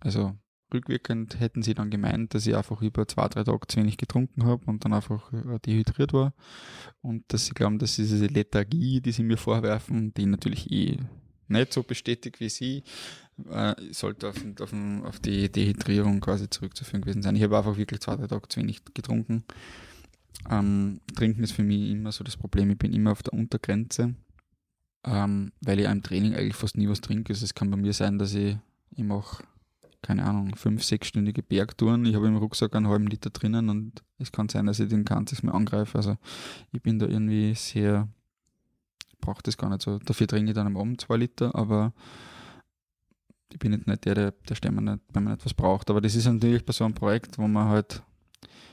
[0.00, 0.34] also
[0.72, 4.44] rückwirkend hätten sie dann gemeint, dass ich einfach über zwei, drei Tage zu wenig getrunken
[4.44, 6.32] habe und dann einfach äh, dehydriert war
[7.00, 10.98] und dass sie glauben, dass diese Lethargie, die sie mir vorwerfen, die natürlich eh
[11.48, 12.82] nicht so bestätigt wie sie,
[13.50, 14.72] äh, sollte auf, auf,
[15.04, 17.36] auf, die Dehydrierung quasi zurückzuführen gewesen sein.
[17.36, 19.44] Ich habe einfach wirklich zwei, drei Tage zu wenig getrunken.
[20.50, 22.70] Ähm, Trinken ist für mich immer so das Problem.
[22.70, 24.14] Ich bin immer auf der Untergrenze,
[25.04, 27.32] ähm, weil ich im Training eigentlich fast nie was trinke.
[27.32, 28.56] Also es kann bei mir sein, dass ich,
[28.96, 29.44] ich mache,
[30.02, 32.04] keine Ahnung, fünf, sechsstündige Bergtouren.
[32.04, 35.04] Ich habe im Rucksack einen halben Liter drinnen und es kann sein, dass ich den
[35.04, 35.96] ganzes mehr angreife.
[35.96, 36.16] Also
[36.72, 38.08] ich bin da irgendwie sehr
[39.22, 39.98] brauche das gar nicht so.
[39.98, 41.94] Dafür trinke ich dann am Abend zwei Liter, aber
[43.50, 45.88] ich bin jetzt nicht der, der, der Stämmer nicht, wenn man etwas braucht.
[45.88, 48.02] Aber das ist natürlich bei so einem Projekt, wo man halt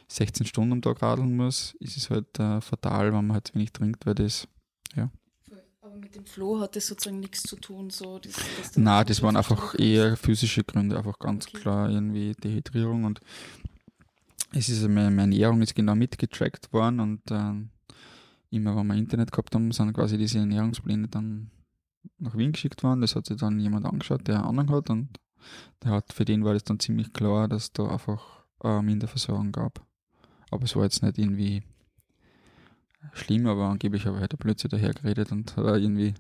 [0.10, 3.72] 16 Stunden am Tag radeln muss, ist es halt äh, fatal, wenn man halt wenig
[3.72, 4.48] trinkt, weil das,
[4.96, 5.10] ja.
[6.00, 8.20] Mit dem Flow hat das sozusagen nichts zu tun, so.
[8.20, 11.60] Das, das Nein, das waren einfach eher physische Gründe, einfach ganz okay.
[11.60, 13.20] klar irgendwie Dehydrierung und
[14.52, 17.54] es ist meine, meine Ernährung ist genau mitgetrackt worden und äh,
[18.52, 21.52] immer wenn wir Internet gehabt haben, sind quasi diese Ernährungspläne dann
[22.18, 23.02] nach Wien geschickt worden.
[23.02, 25.10] Das hat sich dann jemand angeschaut, der Ahnung hat und
[25.84, 29.86] der hat, für den war das dann ziemlich klar, dass da einfach äh, Minderversorgung gab.
[30.52, 31.64] Aber es war jetzt nicht irgendwie
[33.14, 36.14] schlimm, aber angeblich habe ich halt plötzlich daher geredet und war irgendwie,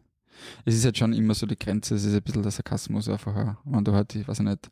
[0.65, 3.57] es ist halt schon immer so die Grenze, es ist ein bisschen der Sarkasmus einfach,
[3.65, 4.69] wenn du halt, ich weiß nicht,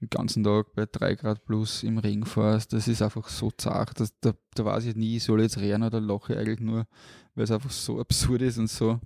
[0.00, 3.98] den ganzen Tag bei 3 Grad plus im Regen fährst, das ist einfach so zart,
[3.98, 6.86] dass, da, da weiß ich nie, soll ich jetzt rennen oder lache ich eigentlich nur,
[7.34, 9.00] weil es einfach so absurd ist und so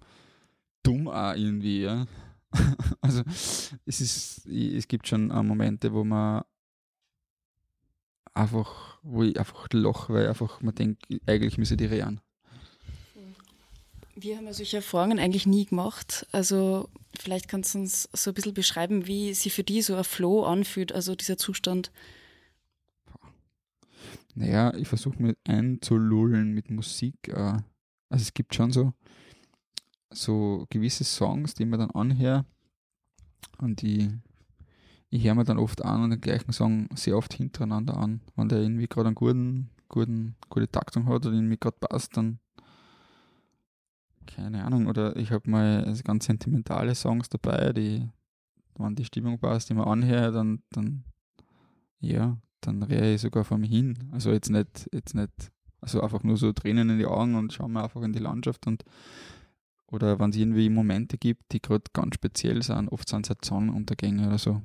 [0.82, 2.06] dumm auch irgendwie, ja.
[3.00, 3.22] also
[3.86, 6.42] es ist, es gibt schon Momente, wo man
[8.34, 12.20] einfach, wo ich einfach lache, weil einfach man denkt, eigentlich müsse die rennen.
[14.14, 16.26] Wir haben ja solche Erfahrungen eigentlich nie gemacht.
[16.32, 20.04] Also vielleicht kannst du uns so ein bisschen beschreiben, wie sich für die so ein
[20.04, 21.90] Flow anfühlt, also dieser Zustand.
[24.34, 27.28] Naja, ich versuche mich einzulullen mit Musik.
[27.28, 27.58] Äh,
[28.08, 28.92] also es gibt schon so,
[30.12, 32.46] so gewisse Songs, die man dann anhört
[33.58, 34.10] und die
[35.12, 38.22] ich höre mir dann oft an und den gleichen Song sehr oft hintereinander an.
[38.34, 42.38] Wenn der irgendwie gerade einen guten, guten, gute Taktung hat oder irgendwie gerade passt, dann
[44.26, 48.08] keine Ahnung, oder ich habe mal ganz sentimentale Songs dabei, die,
[48.78, 51.04] wenn die Stimmung passt, die man anhört, dann, dann,
[52.00, 54.08] ja, dann rehe ich sogar vor mir hin.
[54.12, 57.72] Also jetzt nicht, jetzt nicht, also einfach nur so Tränen in die Augen und schauen
[57.72, 58.82] wir einfach in die Landschaft und
[59.88, 63.44] oder wenn es irgendwie Momente gibt, die gerade ganz speziell sind, oft sind es halt
[63.44, 64.62] Sonnenuntergänge oder so.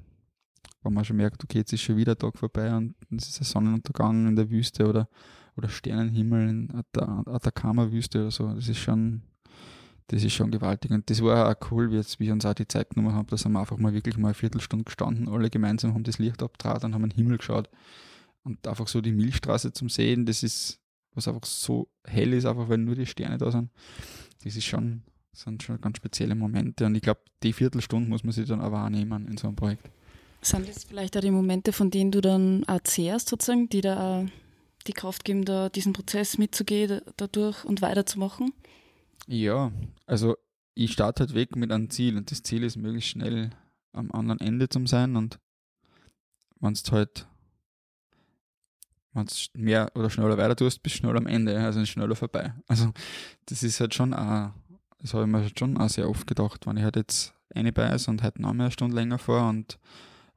[0.83, 3.45] Wenn man schon merkt, okay, jetzt ist schon wieder Tag vorbei und es ist ein
[3.45, 5.09] Sonnenuntergang in der Wüste oder,
[5.55, 8.53] oder Sternenhimmel in der Atacama-Wüste oder so.
[8.53, 9.21] Das ist schon,
[10.07, 10.91] das ist schon gewaltig.
[10.91, 13.27] Und das war auch cool, wie, jetzt, wie uns auch die Zeit genommen haben.
[13.27, 16.41] Da sind wir einfach mal wirklich mal eine Viertelstunde gestanden, alle gemeinsam haben das Licht
[16.41, 17.69] abtrat und haben den Himmel geschaut.
[18.43, 20.79] Und einfach so die Milchstraße zum Sehen, das ist,
[21.13, 23.69] was einfach so hell ist, einfach weil nur die Sterne da sind.
[24.43, 25.03] Das ist schon,
[25.33, 26.85] sind schon ganz spezielle Momente.
[26.85, 29.57] Und ich glaube, die Viertelstunde muss man sich dann aber auch nehmen in so einem
[29.57, 29.89] Projekt.
[30.41, 34.25] Sind das vielleicht auch die Momente, von denen du dann auch zehrst, sozusagen, die da
[34.85, 38.53] die Kraft geben, da diesen Prozess mitzugehen, dadurch und weiterzumachen?
[39.27, 39.71] Ja,
[40.05, 40.37] also
[40.75, 43.49] ich starte halt weg mit einem Ziel und das Ziel ist möglichst schnell
[43.93, 45.39] am anderen Ende zu sein und
[46.59, 47.27] wenn du halt
[49.13, 52.53] wenn mehr oder schneller weiter tust, bist du schneller am Ende, also schneller vorbei.
[52.67, 52.93] Also
[53.47, 54.51] das ist halt schon auch,
[54.99, 58.07] das habe ich mir schon auch sehr oft gedacht, wenn ich halt jetzt eine beiß
[58.09, 59.79] und halt noch mehr eine Stunde länger vor und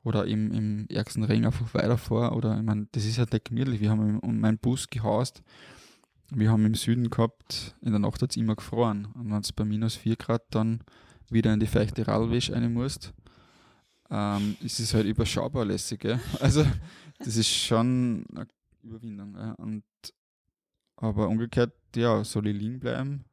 [0.02, 3.46] oder im, im ärgsten Ring einfach weiter vor oder ich meine, das ist halt nicht
[3.46, 3.80] gemütlich.
[3.80, 5.42] Wir haben um meinen Bus gehaust
[6.30, 9.06] wir haben im Süden gehabt, in der Nacht hat es immer gefroren.
[9.14, 10.82] Und wenn es bei minus 4 Grad dann
[11.28, 13.12] wieder in die feuchte Radlwäsche rein musst,
[14.10, 16.00] ähm, ist es halt überschaubar lässig.
[16.00, 16.20] Gell?
[16.40, 16.64] Also,
[17.18, 18.46] das ist schon eine
[18.82, 19.34] Überwindung.
[19.34, 19.52] Ja?
[19.52, 19.84] Und,
[20.96, 23.24] aber umgekehrt, ja, soll ich liegen bleiben?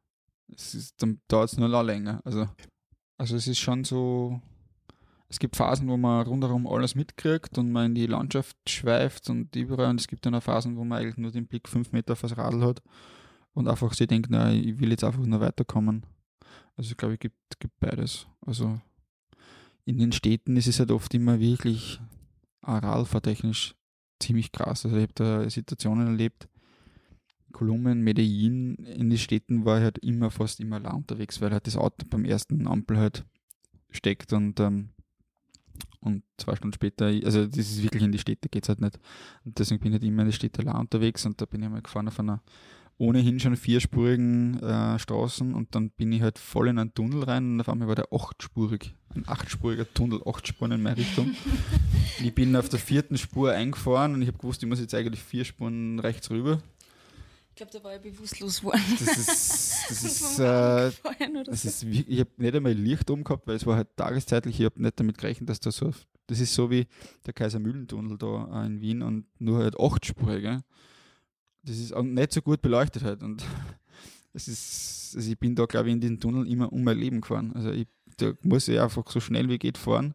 [0.53, 2.21] Es ist, dann dauert es nur länger.
[2.23, 2.49] Also,
[3.17, 4.41] also, es ist schon so,
[5.29, 9.55] es gibt Phasen, wo man rundherum alles mitkriegt und man in die Landschaft schweift und
[9.55, 9.89] überall.
[9.89, 12.37] Und es gibt dann auch Phasen, wo man eigentlich nur den Blick fünf Meter aufs
[12.37, 12.81] Radl hat
[13.53, 16.05] und einfach sich denkt, na, ich will jetzt einfach nur weiterkommen.
[16.77, 18.27] Also ich glaube, es gibt, gibt beides.
[18.41, 18.79] Also
[19.83, 21.99] in den Städten ist es halt oft immer wirklich
[22.63, 23.75] Radfahrtechnisch
[24.19, 24.85] ziemlich krass.
[24.85, 26.47] Also ich habe da Situationen erlebt,
[27.51, 31.65] Kolumbien, Medellin, in den Städten war ich halt immer fast immer allein unterwegs, weil halt
[31.65, 33.25] das Auto beim ersten Ampel halt
[33.89, 34.89] steckt und, ähm,
[36.07, 38.99] und zwei Stunden später, also das ist wirklich in die Städte, geht es halt nicht.
[39.45, 41.69] Und deswegen bin ich halt immer in die Städte allein unterwegs und da bin ich
[41.69, 42.41] mal gefahren auf einer
[42.99, 47.53] ohnehin schon vierspurigen äh, Straßen und dann bin ich halt voll in einen Tunnel rein
[47.53, 51.35] und auf einmal war der achtspurig, ein achtspuriger Tunnel, acht Spuren in meine Richtung.
[52.23, 55.21] ich bin auf der vierten Spur eingefahren und ich habe gewusst, ich muss jetzt eigentlich
[55.21, 56.59] vier Spuren rechts rüber.
[57.57, 58.79] Ich glaube, da war ich bewusstlos worden.
[58.99, 60.91] Das ist, das ist, äh,
[61.43, 64.65] das ist ich habe nicht einmal Licht oben gehabt, weil es war halt tageszeitlich, ich
[64.67, 65.91] habe nicht damit gerechnet, dass da so,
[66.27, 66.85] das ist so wie
[67.25, 70.61] der Kaisermühlentunnel da in Wien und nur halt achtspurig, gell?
[71.63, 73.23] das ist auch nicht so gut beleuchtet halt.
[73.23, 73.43] Und
[74.33, 77.21] es ist, also ich bin da, glaube ich, in den Tunnel immer um mein Leben
[77.21, 77.53] gefahren.
[77.55, 80.13] Also ich, da muss ich einfach so schnell wie geht fahren,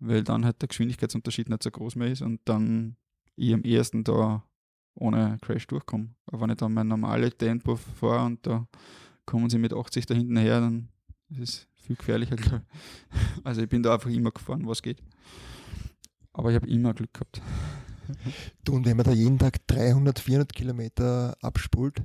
[0.00, 2.96] weil dann halt der Geschwindigkeitsunterschied nicht so groß mehr ist und dann
[3.36, 4.44] ich am ersten da
[5.00, 6.10] ohne Crash durchkomme.
[6.26, 8.66] Aber wenn ich dann mein normales Tempo fahre und da
[9.26, 10.88] kommen sie mit 80 da hinten her, dann
[11.30, 12.62] ist es viel gefährlicher, glaube.
[13.42, 15.02] Also ich bin da einfach immer gefahren, was geht.
[16.32, 17.42] Aber ich habe immer Glück gehabt.
[18.64, 22.02] Du, und wenn man da jeden Tag 300, 400 Kilometer abspult,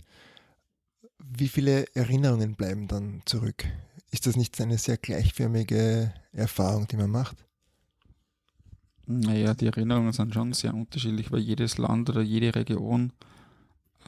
[1.19, 3.65] wie viele Erinnerungen bleiben dann zurück?
[4.12, 7.45] Ist das nicht eine sehr gleichförmige Erfahrung, die man macht?
[9.08, 13.13] Naja, die Erinnerungen sind schon sehr unterschiedlich, weil jedes Land oder jede Region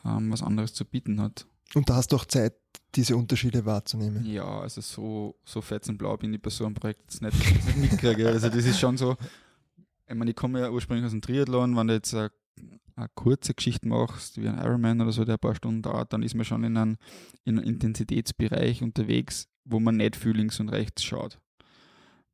[0.05, 1.45] ähm, was anderes zu bieten hat.
[1.73, 2.53] Und da hast du auch Zeit,
[2.95, 4.25] diese Unterschiede wahrzunehmen.
[4.25, 8.27] Ja, also so, so fetzenblau bin ich bei so einem Projekt jetzt nicht, nicht mitkriege.
[8.27, 9.15] Also das ist schon so,
[10.07, 12.31] ich meine, ich komme ja ursprünglich aus dem Triathlon, wenn du jetzt eine,
[12.95, 16.23] eine kurze Geschichte machst, wie ein Ironman oder so, der ein paar Stunden dauert, dann
[16.23, 16.97] ist man schon in einem,
[17.43, 21.39] in einem Intensitätsbereich unterwegs, wo man nicht viel links und rechts schaut.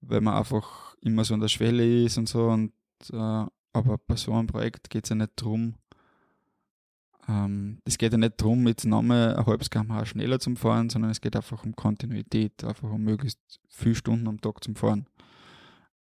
[0.01, 2.47] Weil man einfach immer so an der Schwelle ist und so.
[2.47, 2.73] Und,
[3.11, 5.75] äh, aber bei so einem Projekt geht es ja nicht darum,
[7.27, 11.11] ähm, es geht ja nicht darum, jetzt nochmal ein halbes kmh schneller zum Fahren, sondern
[11.11, 13.39] es geht einfach um Kontinuität, einfach um möglichst
[13.69, 15.07] viele Stunden am Tag zum Fahren.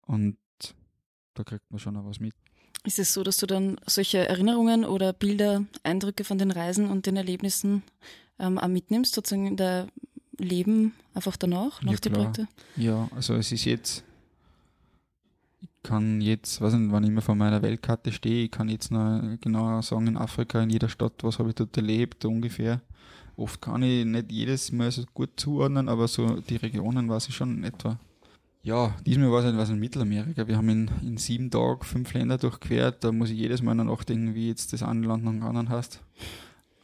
[0.07, 0.39] Und
[1.35, 2.35] da kriegt man schon auch was mit.
[2.85, 7.05] Ist es so, dass du dann solche Erinnerungen oder Bilder, Eindrücke von den Reisen und
[7.05, 7.83] den Erlebnissen
[8.39, 9.89] ähm, auch mitnimmst, sozusagen in der
[10.39, 12.49] Leben einfach danach, nach ja, den Projekten?
[12.77, 14.05] Ja, also es ist jetzt,
[15.83, 19.21] kann jetzt, weiß nicht, wann ich immer vor meiner Weltkarte stehe, ich kann jetzt noch
[19.41, 22.81] genauer sagen, in Afrika, in jeder Stadt, was habe ich dort erlebt, ungefähr.
[23.37, 27.35] Oft kann ich nicht jedes Mal so gut zuordnen, aber so die Regionen weiß ich
[27.35, 27.99] schon in etwa.
[28.63, 30.47] Ja, diesmal war es halt in Mittelamerika.
[30.47, 33.03] Wir haben in, in sieben Tagen fünf Länder durchquert.
[33.03, 36.01] Da muss ich jedes Mal nachdenken, wie jetzt das eine Land nach dem anderen heißt.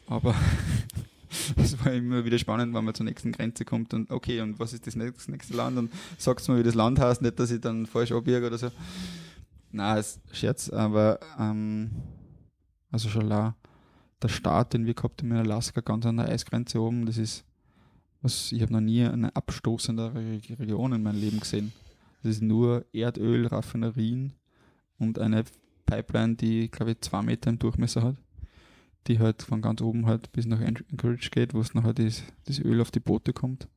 [0.06, 0.34] Aber
[1.56, 4.72] es war immer wieder spannend, wenn man zur nächsten Grenze kommt und okay, und was
[4.72, 5.78] ist das nächste, nächste Land?
[5.78, 8.70] Und sagst mal, wie das Land heißt, nicht, dass ich dann falsch abbiege oder so.
[9.72, 11.90] Na, ist Scherz, aber ähm,
[12.90, 13.56] also schon la,
[14.22, 17.44] der Start, den wir gehabt haben in Alaska, ganz an der Eisgrenze oben, das ist
[18.22, 20.14] was, ich habe noch nie eine abstoßendere
[20.58, 21.72] Region in meinem Leben gesehen.
[22.22, 24.32] Das ist nur Erdöl, Raffinerien
[24.98, 25.44] und eine
[25.84, 28.16] Pipeline, die, glaube ich, zwei Meter im Durchmesser hat,
[29.08, 32.58] die halt von ganz oben halt bis nach Anchorage geht, wo es nachher das, das
[32.58, 33.68] Öl auf die Boote kommt.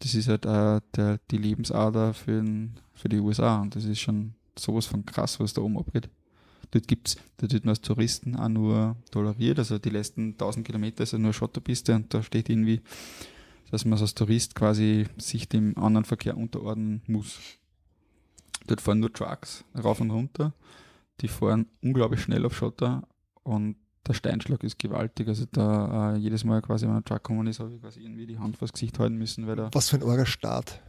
[0.00, 4.00] Das ist halt auch der, die Lebensader für, den, für die USA und das ist
[4.00, 6.08] schon sowas von krass, was da oben abgeht.
[6.70, 11.02] Dort gibt's, dort wird man als Touristen auch nur toleriert, also die letzten 1000 Kilometer
[11.02, 12.82] ist ja nur Schotterpiste und da steht irgendwie
[13.70, 17.38] dass man als Tourist quasi sich dem anderen Verkehr unterordnen muss.
[18.66, 20.52] Dort fahren nur Trucks rauf und runter.
[21.20, 23.06] Die fahren unglaublich schnell auf Schotter
[23.42, 23.76] und
[24.08, 25.28] der Steinschlag ist gewaltig.
[25.28, 28.26] Also da äh, jedes Mal quasi, wenn ein Truck gekommen ist, habe ich quasi irgendwie
[28.26, 29.70] die Hand vors Gesicht halten müssen, weil da.
[29.72, 30.80] Was für ein arger Start.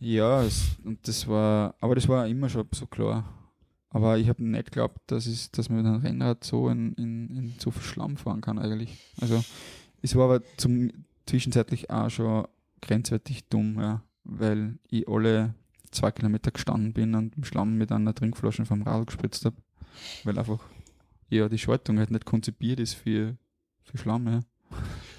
[0.00, 3.24] Ja, es, und das war, aber das war immer schon so klar.
[3.90, 7.54] Aber ich habe nicht geglaubt, dass, dass man mit einem Rennrad so in, in, in
[7.58, 8.98] so viel Schlamm fahren kann eigentlich.
[9.20, 9.44] Also
[10.00, 10.90] es war aber zum,
[11.26, 12.48] zwischenzeitlich auch schon
[12.80, 15.54] grenzwertig dumm, ja, weil ich alle
[15.90, 19.56] zwei Kilometer gestanden bin und im Schlamm mit einer Trinkflasche vom Rad gespritzt habe,
[20.24, 20.60] weil einfach
[21.32, 23.36] ja, die Schaltung halt nicht konzipiert ist für,
[23.82, 24.26] für Schlamm.
[24.26, 24.40] Ja.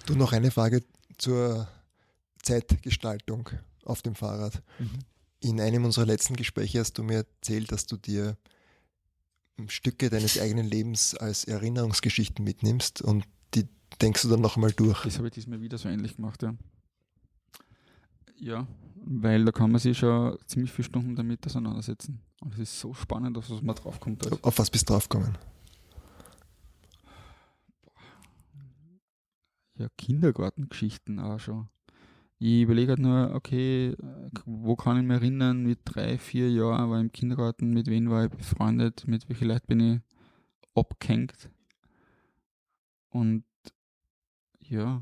[0.06, 0.84] Du, noch eine Frage
[1.18, 1.68] zur
[2.42, 3.50] Zeitgestaltung
[3.84, 4.62] auf dem Fahrrad.
[4.80, 5.00] Mhm.
[5.40, 8.38] In einem unserer letzten Gespräche hast du mir erzählt, dass du dir
[9.68, 13.26] Stücke deines eigenen Lebens als Erinnerungsgeschichten mitnimmst und
[13.56, 13.68] die
[14.02, 15.04] denkst du dann noch einmal durch.
[15.04, 16.56] Das habe ich diesmal wieder so ähnlich gemacht, ja.
[18.36, 18.68] Ja,
[19.06, 22.22] weil da kann man sich schon ziemlich viele Stunden damit auseinandersetzen.
[22.42, 24.44] Und es ist so spannend, auf was man draufkommt.
[24.44, 25.38] Auf was bist du draufgekommen?
[29.76, 31.68] Ja, Kindergartengeschichten auch schon.
[32.40, 33.96] Ich überlege halt nur, okay,
[34.46, 38.10] wo kann ich mich erinnern, mit drei, vier Jahren war ich im Kindergarten, mit wem
[38.10, 40.02] war ich befreundet, mit welchen Leuten bin ich
[40.76, 41.50] abgehängt.
[43.10, 43.46] Und
[44.60, 45.02] ja,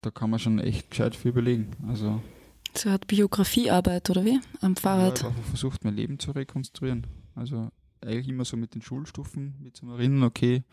[0.00, 1.70] da kann man schon echt gescheit viel überlegen.
[1.86, 2.20] Also,
[2.74, 4.40] so hat Biografiearbeit, oder wie?
[4.60, 5.22] Am Fahrrad.
[5.22, 7.06] Ja, ich habe versucht, mein Leben zu rekonstruieren.
[7.34, 10.64] Also eigentlich immer so mit den Schulstufen, mit zu erinnern, okay,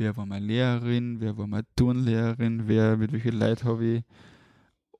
[0.00, 4.04] wer war meine Lehrerin, wer war meine Turnlehrerin, wer, mit welchen Leuten habe ich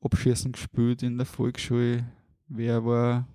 [0.03, 2.05] Abschießen gespielt in der Volksschule,
[2.49, 3.27] wer war,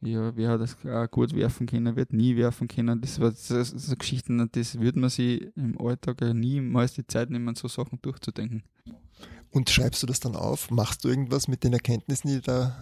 [0.00, 3.00] ja, wer hat das auch gut werfen können, wird nie werfen können.
[3.00, 7.30] Das war so, so Geschichten, das würde man sich im Alltag ja niemals die Zeit
[7.30, 8.64] nehmen, so Sachen durchzudenken.
[9.50, 10.70] Und schreibst du das dann auf?
[10.72, 12.76] Machst du irgendwas mit den Erkenntnissen, die da.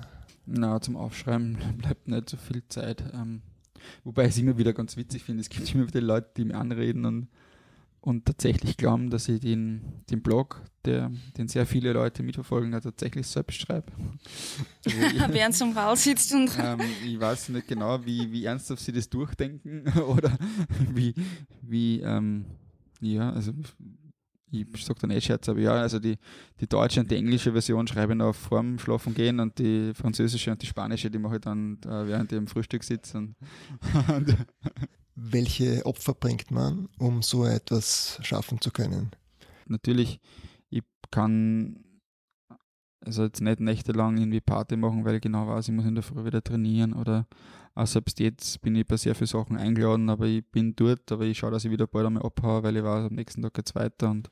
[0.47, 3.05] Na, zum Aufschreiben bleibt nicht so viel Zeit.
[3.13, 3.43] Ähm,
[4.05, 5.43] wobei ich es immer wieder ganz witzig finde.
[5.43, 7.29] Es gibt immer wieder Leute, die mir anreden und
[8.01, 13.27] und tatsächlich glauben, dass ich den, den Blog, der, den sehr viele Leute mitverfolgen, tatsächlich
[13.27, 13.93] selbst schreibe.
[14.85, 14.99] Also
[15.33, 16.51] Während am Wahl sitzt und.
[16.59, 20.37] Ähm, ich weiß nicht genau, wie, wie ernsthaft sie das durchdenken oder
[20.95, 21.15] wie,
[21.63, 22.47] wie ähm,
[23.01, 23.53] ja, also
[24.53, 26.17] ich sage dann eh Scherz, aber ja, also die,
[26.61, 30.51] die deutsche und die englische Version schreibe ich noch vorm Schlafen gehen und die französische
[30.51, 33.19] und die spanische, die mache ich dann äh, während ich im Frühstück sitze.
[33.19, 33.37] Und,
[34.09, 34.37] und
[35.15, 39.11] welche Opfer bringt man, um so etwas schaffen zu können?
[39.67, 40.21] Natürlich,
[40.71, 41.85] ich kann
[43.05, 46.05] also jetzt nicht nächtelang irgendwie Party machen, weil ich genau weiß, ich muss in der
[46.05, 47.27] Früh wieder trainieren oder
[47.75, 51.25] auch selbst jetzt bin ich bei sehr vielen Sachen eingeladen, aber ich bin dort, aber
[51.25, 53.69] ich schaue, dass ich wieder bald einmal abhaue, weil ich weiß, am nächsten Tag geht
[53.69, 54.29] es weiter und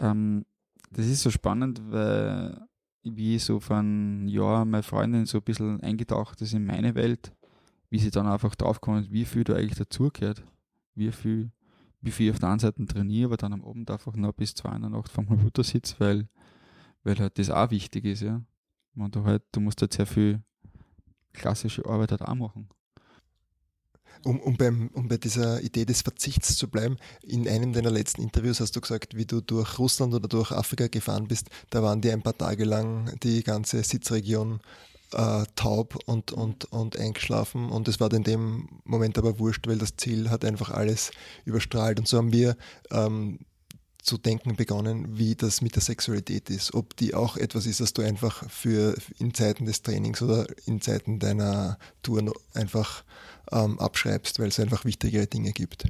[0.00, 0.44] ähm,
[0.90, 2.60] das ist so spannend, weil
[3.02, 7.32] wie so einem Jahr meine Freundin so ein bisschen eingetaucht ist in meine Welt
[7.90, 10.44] wie sie dann einfach draufkommen, wie viel da eigentlich dazugehört.
[10.94, 11.50] Wie viel,
[12.00, 14.54] wie viel ich auf der einen Seite trainiere, aber dann am Abend einfach noch bis
[14.54, 16.28] zwei in der Nacht vom Computer sitze, weil,
[17.02, 18.42] weil halt das auch wichtig ist, ja.
[18.96, 20.42] Und du halt, du musst halt sehr viel
[21.32, 22.68] klassische Arbeit halt auch machen.
[24.24, 28.22] Um, um, beim, um bei dieser Idee des Verzichts zu bleiben, in einem deiner letzten
[28.22, 32.02] Interviews hast du gesagt, wie du durch Russland oder durch Afrika gefahren bist, da waren
[32.02, 34.60] die ein paar Tage lang die ganze Sitzregion
[35.14, 37.70] äh, taub und, und, und eingeschlafen.
[37.70, 41.10] Und es war in dem Moment aber wurscht, weil das Ziel hat einfach alles
[41.44, 41.98] überstrahlt.
[41.98, 42.56] Und so haben wir
[42.90, 43.40] ähm,
[44.02, 47.92] zu denken begonnen, wie das mit der Sexualität ist, ob die auch etwas ist, das
[47.92, 53.04] du einfach für in Zeiten des Trainings oder in Zeiten deiner Tour einfach
[53.52, 55.84] ähm, abschreibst, weil es einfach wichtigere Dinge gibt.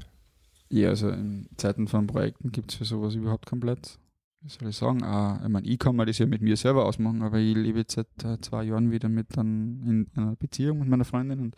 [0.70, 3.99] Ja, also in Zeiten von Projekten gibt es für sowas überhaupt keinen Platz
[4.42, 6.86] wie soll ich sagen, äh, ich meine, ich kann mir das ja mit mir selber
[6.86, 10.78] ausmachen, aber ich lebe jetzt seit äh, zwei Jahren wieder mit dann in einer Beziehung
[10.78, 11.56] mit meiner Freundin und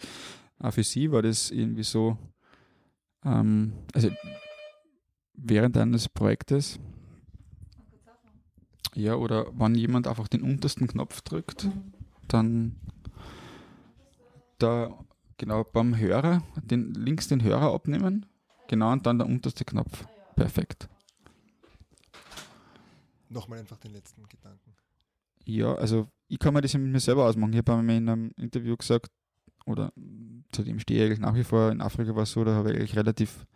[0.59, 2.19] auch für sie war das irgendwie so,
[3.25, 4.11] ähm, also
[5.35, 6.79] während eines Projektes,
[8.95, 11.69] ja, oder wenn jemand einfach den untersten Knopf drückt,
[12.29, 12.77] dann
[14.59, 14.99] da
[15.37, 18.27] genau beim Hörer, den, links den Hörer abnehmen,
[18.69, 20.05] genau und dann der unterste Knopf.
[20.37, 20.89] Perfekt
[23.33, 24.75] nochmal einfach den letzten Gedanken.
[25.45, 27.53] Ja, also ich kann mir das mit mir selber ausmachen.
[27.53, 29.11] Ich habe mir in einem Interview gesagt,
[29.67, 29.93] oder
[30.53, 32.73] zu dem stehe ich eigentlich nach wie vor, in Afrika war es so, da habe
[32.73, 33.47] ich eigentlich relativ,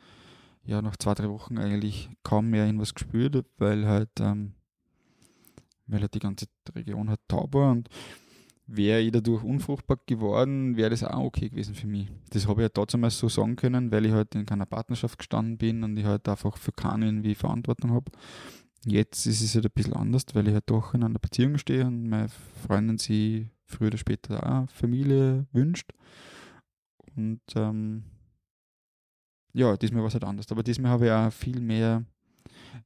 [0.64, 4.55] ja, nach zwei, drei Wochen eigentlich kaum mehr irgendwas gespürt, weil halt, ähm,
[5.87, 7.89] weil halt die ganze Region halt taub war und
[8.66, 12.09] wäre ich dadurch unfruchtbar geworden, wäre das auch okay gewesen für mich.
[12.31, 15.18] Das habe ich ja halt damals so sagen können, weil ich halt in keiner Partnerschaft
[15.18, 18.11] gestanden bin und ich halt einfach für keinen irgendwie Verantwortung habe.
[18.85, 21.87] Jetzt ist es halt ein bisschen anders, weil ich halt doch in einer Beziehung stehe
[21.87, 25.93] und meine Freundin sie früher oder später auch Familie wünscht.
[27.16, 28.05] Und ähm,
[29.53, 30.51] ja, diesmal war es halt anders.
[30.53, 32.05] Aber diesmal habe ich auch viel mehr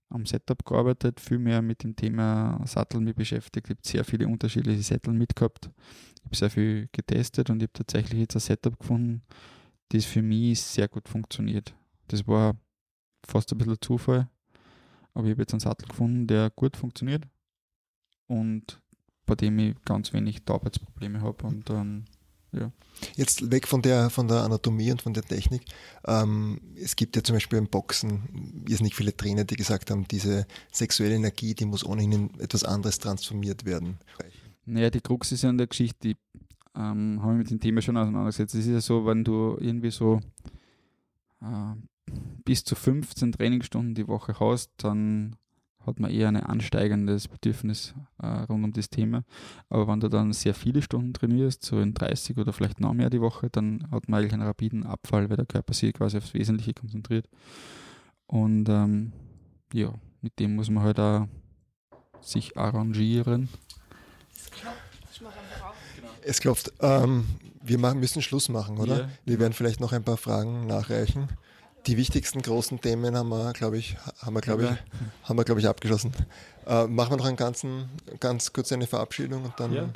[0.09, 3.67] am Setup gearbeitet, viel mehr mit dem Thema Sattel mich beschäftigt.
[3.67, 5.71] Ich habe sehr viele unterschiedliche Sättel mitgehabt.
[6.17, 9.23] Ich habe sehr viel getestet und ich habe tatsächlich jetzt ein Setup gefunden,
[9.89, 11.75] das für mich sehr gut funktioniert.
[12.09, 12.57] Das war
[13.27, 14.29] fast ein bisschen Zufall,
[15.15, 17.27] aber ich habe jetzt einen Sattel gefunden, der gut funktioniert
[18.27, 18.81] und
[19.27, 22.05] bei dem ich ganz wenig Arbeitsprobleme habe und ähm,
[22.53, 22.73] ja.
[23.17, 25.63] Jetzt weg von der, von der Anatomie und von der Technik.
[26.05, 30.47] Ähm, es gibt ja zum Beispiel im Boxen nicht viele Trainer, die gesagt haben, diese
[30.73, 33.99] sexuelle Energie, die muss ohnehin in etwas anderes transformiert werden.
[34.67, 36.17] Naja, die Krux ist ja in der Geschichte, die
[36.75, 38.55] ähm, habe ich mit dem Thema schon auseinandergesetzt.
[38.55, 40.21] Es ist ja so, wenn du irgendwie so
[41.41, 41.75] äh,
[42.51, 45.37] bis zu 15 Trainingsstunden die Woche hast, dann
[45.87, 49.23] hat man eher ein ansteigendes Bedürfnis äh, rund um das Thema.
[49.69, 53.09] Aber wenn du dann sehr viele Stunden trainierst, so in 30 oder vielleicht noch mehr
[53.09, 56.35] die Woche, dann hat man eigentlich einen rapiden Abfall, weil der Körper sich quasi aufs
[56.35, 57.29] Wesentliche konzentriert.
[58.27, 59.13] Und ähm,
[59.73, 61.29] ja, mit dem muss man halt auch
[62.21, 63.49] sich arrangieren.
[64.61, 64.73] Genau.
[66.23, 66.73] Es klopft.
[66.81, 67.27] Ähm,
[67.63, 69.03] wir machen, müssen Schluss machen, oder?
[69.03, 69.09] Ja.
[69.25, 71.29] Wir werden vielleicht noch ein paar Fragen nachreichen.
[71.87, 74.71] Die wichtigsten großen Themen haben wir, glaube ich, haben wir, glaube ich,
[75.29, 76.13] haben wir, glaube ich, abgeschlossen.
[76.67, 77.89] Äh, machen wir noch einen ganzen,
[78.21, 79.89] ganz kurz eine Verabschiedung und dann, Ja.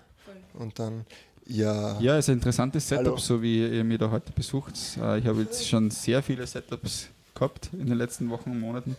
[0.54, 1.04] und dann,
[1.46, 3.16] ja, Ja, es ist ein interessantes Setup, Hallo.
[3.18, 4.74] so wie ihr mich da heute besucht.
[5.00, 8.96] Äh, Ich habe jetzt schon sehr viele Setups gehabt in den letzten Wochen und Monaten.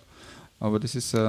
[0.60, 1.20] Aber das ist, äh,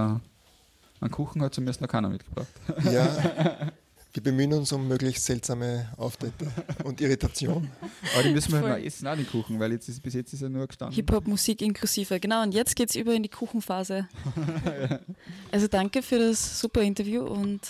[1.00, 2.48] ein Kuchen hat zumindest noch keiner mitgebracht.
[2.92, 3.08] ja.
[4.16, 6.46] Wir bemühen uns um möglichst seltsame Auftritte
[6.84, 7.70] und Irritation.
[8.14, 8.70] Aber die müssen wir Voll.
[8.70, 10.94] mal essen, auch den Kuchen, weil jetzt ist, bis jetzt ist er nur gestanden.
[10.94, 12.18] Hip-Hop-Musik inklusive.
[12.18, 14.08] Genau, und jetzt geht es über in die Kuchenphase.
[15.52, 17.60] Also danke für das super Interview und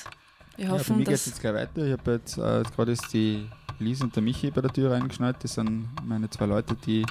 [0.57, 1.33] wir Ja, bei hoffen, mir geht es dass.
[1.35, 1.85] jetzt gleich weiter.
[1.85, 3.47] Ich habe jetzt äh, gerade ist die
[3.81, 5.37] Lisa und der Michi bei der Tür reingeschneit.
[5.43, 7.05] Das sind meine zwei Leute, die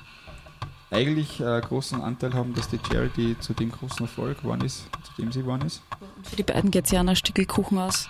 [0.92, 5.22] eigentlich äh, großen Anteil haben, dass die Charity zu dem großen Erfolg geworden ist, zu
[5.22, 5.82] dem sie geworden ist.
[6.24, 8.08] Für die beiden geht es ja ein Stückel Kuchen aus.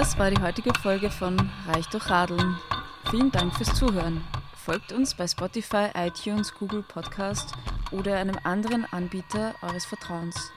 [0.00, 1.36] Das war die heutige Folge von
[1.68, 2.56] Reich durch Radeln.
[3.10, 4.24] Vielen Dank fürs Zuhören.
[4.56, 7.52] Folgt uns bei Spotify, iTunes, Google Podcast
[7.90, 10.52] oder einem anderen Anbieter eures Vertrauens.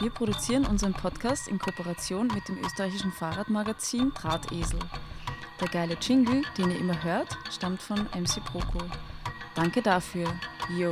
[0.00, 4.80] Wir produzieren unseren Podcast in Kooperation mit dem österreichischen Fahrradmagazin Drahtesel.
[5.60, 8.80] Der geile Jingle, den ihr immer hört, stammt von MC Proko.
[9.54, 10.26] Danke dafür.
[10.76, 10.90] Yo!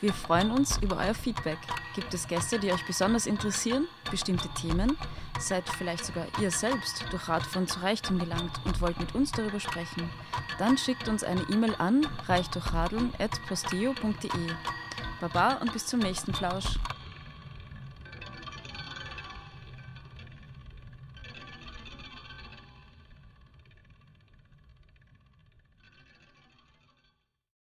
[0.00, 1.58] Wir freuen uns über euer Feedback.
[1.94, 3.86] Gibt es Gäste, die euch besonders interessieren?
[4.10, 4.96] Bestimmte Themen?
[5.38, 9.60] Seid vielleicht sogar ihr selbst durch Radfahren zu Reichtum gelangt und wollt mit uns darüber
[9.60, 10.08] sprechen?
[10.58, 14.54] Dann schickt uns eine E-Mail an reichdurchradeln.posteo.de.
[15.20, 16.78] Baba und bis zum nächsten Plausch.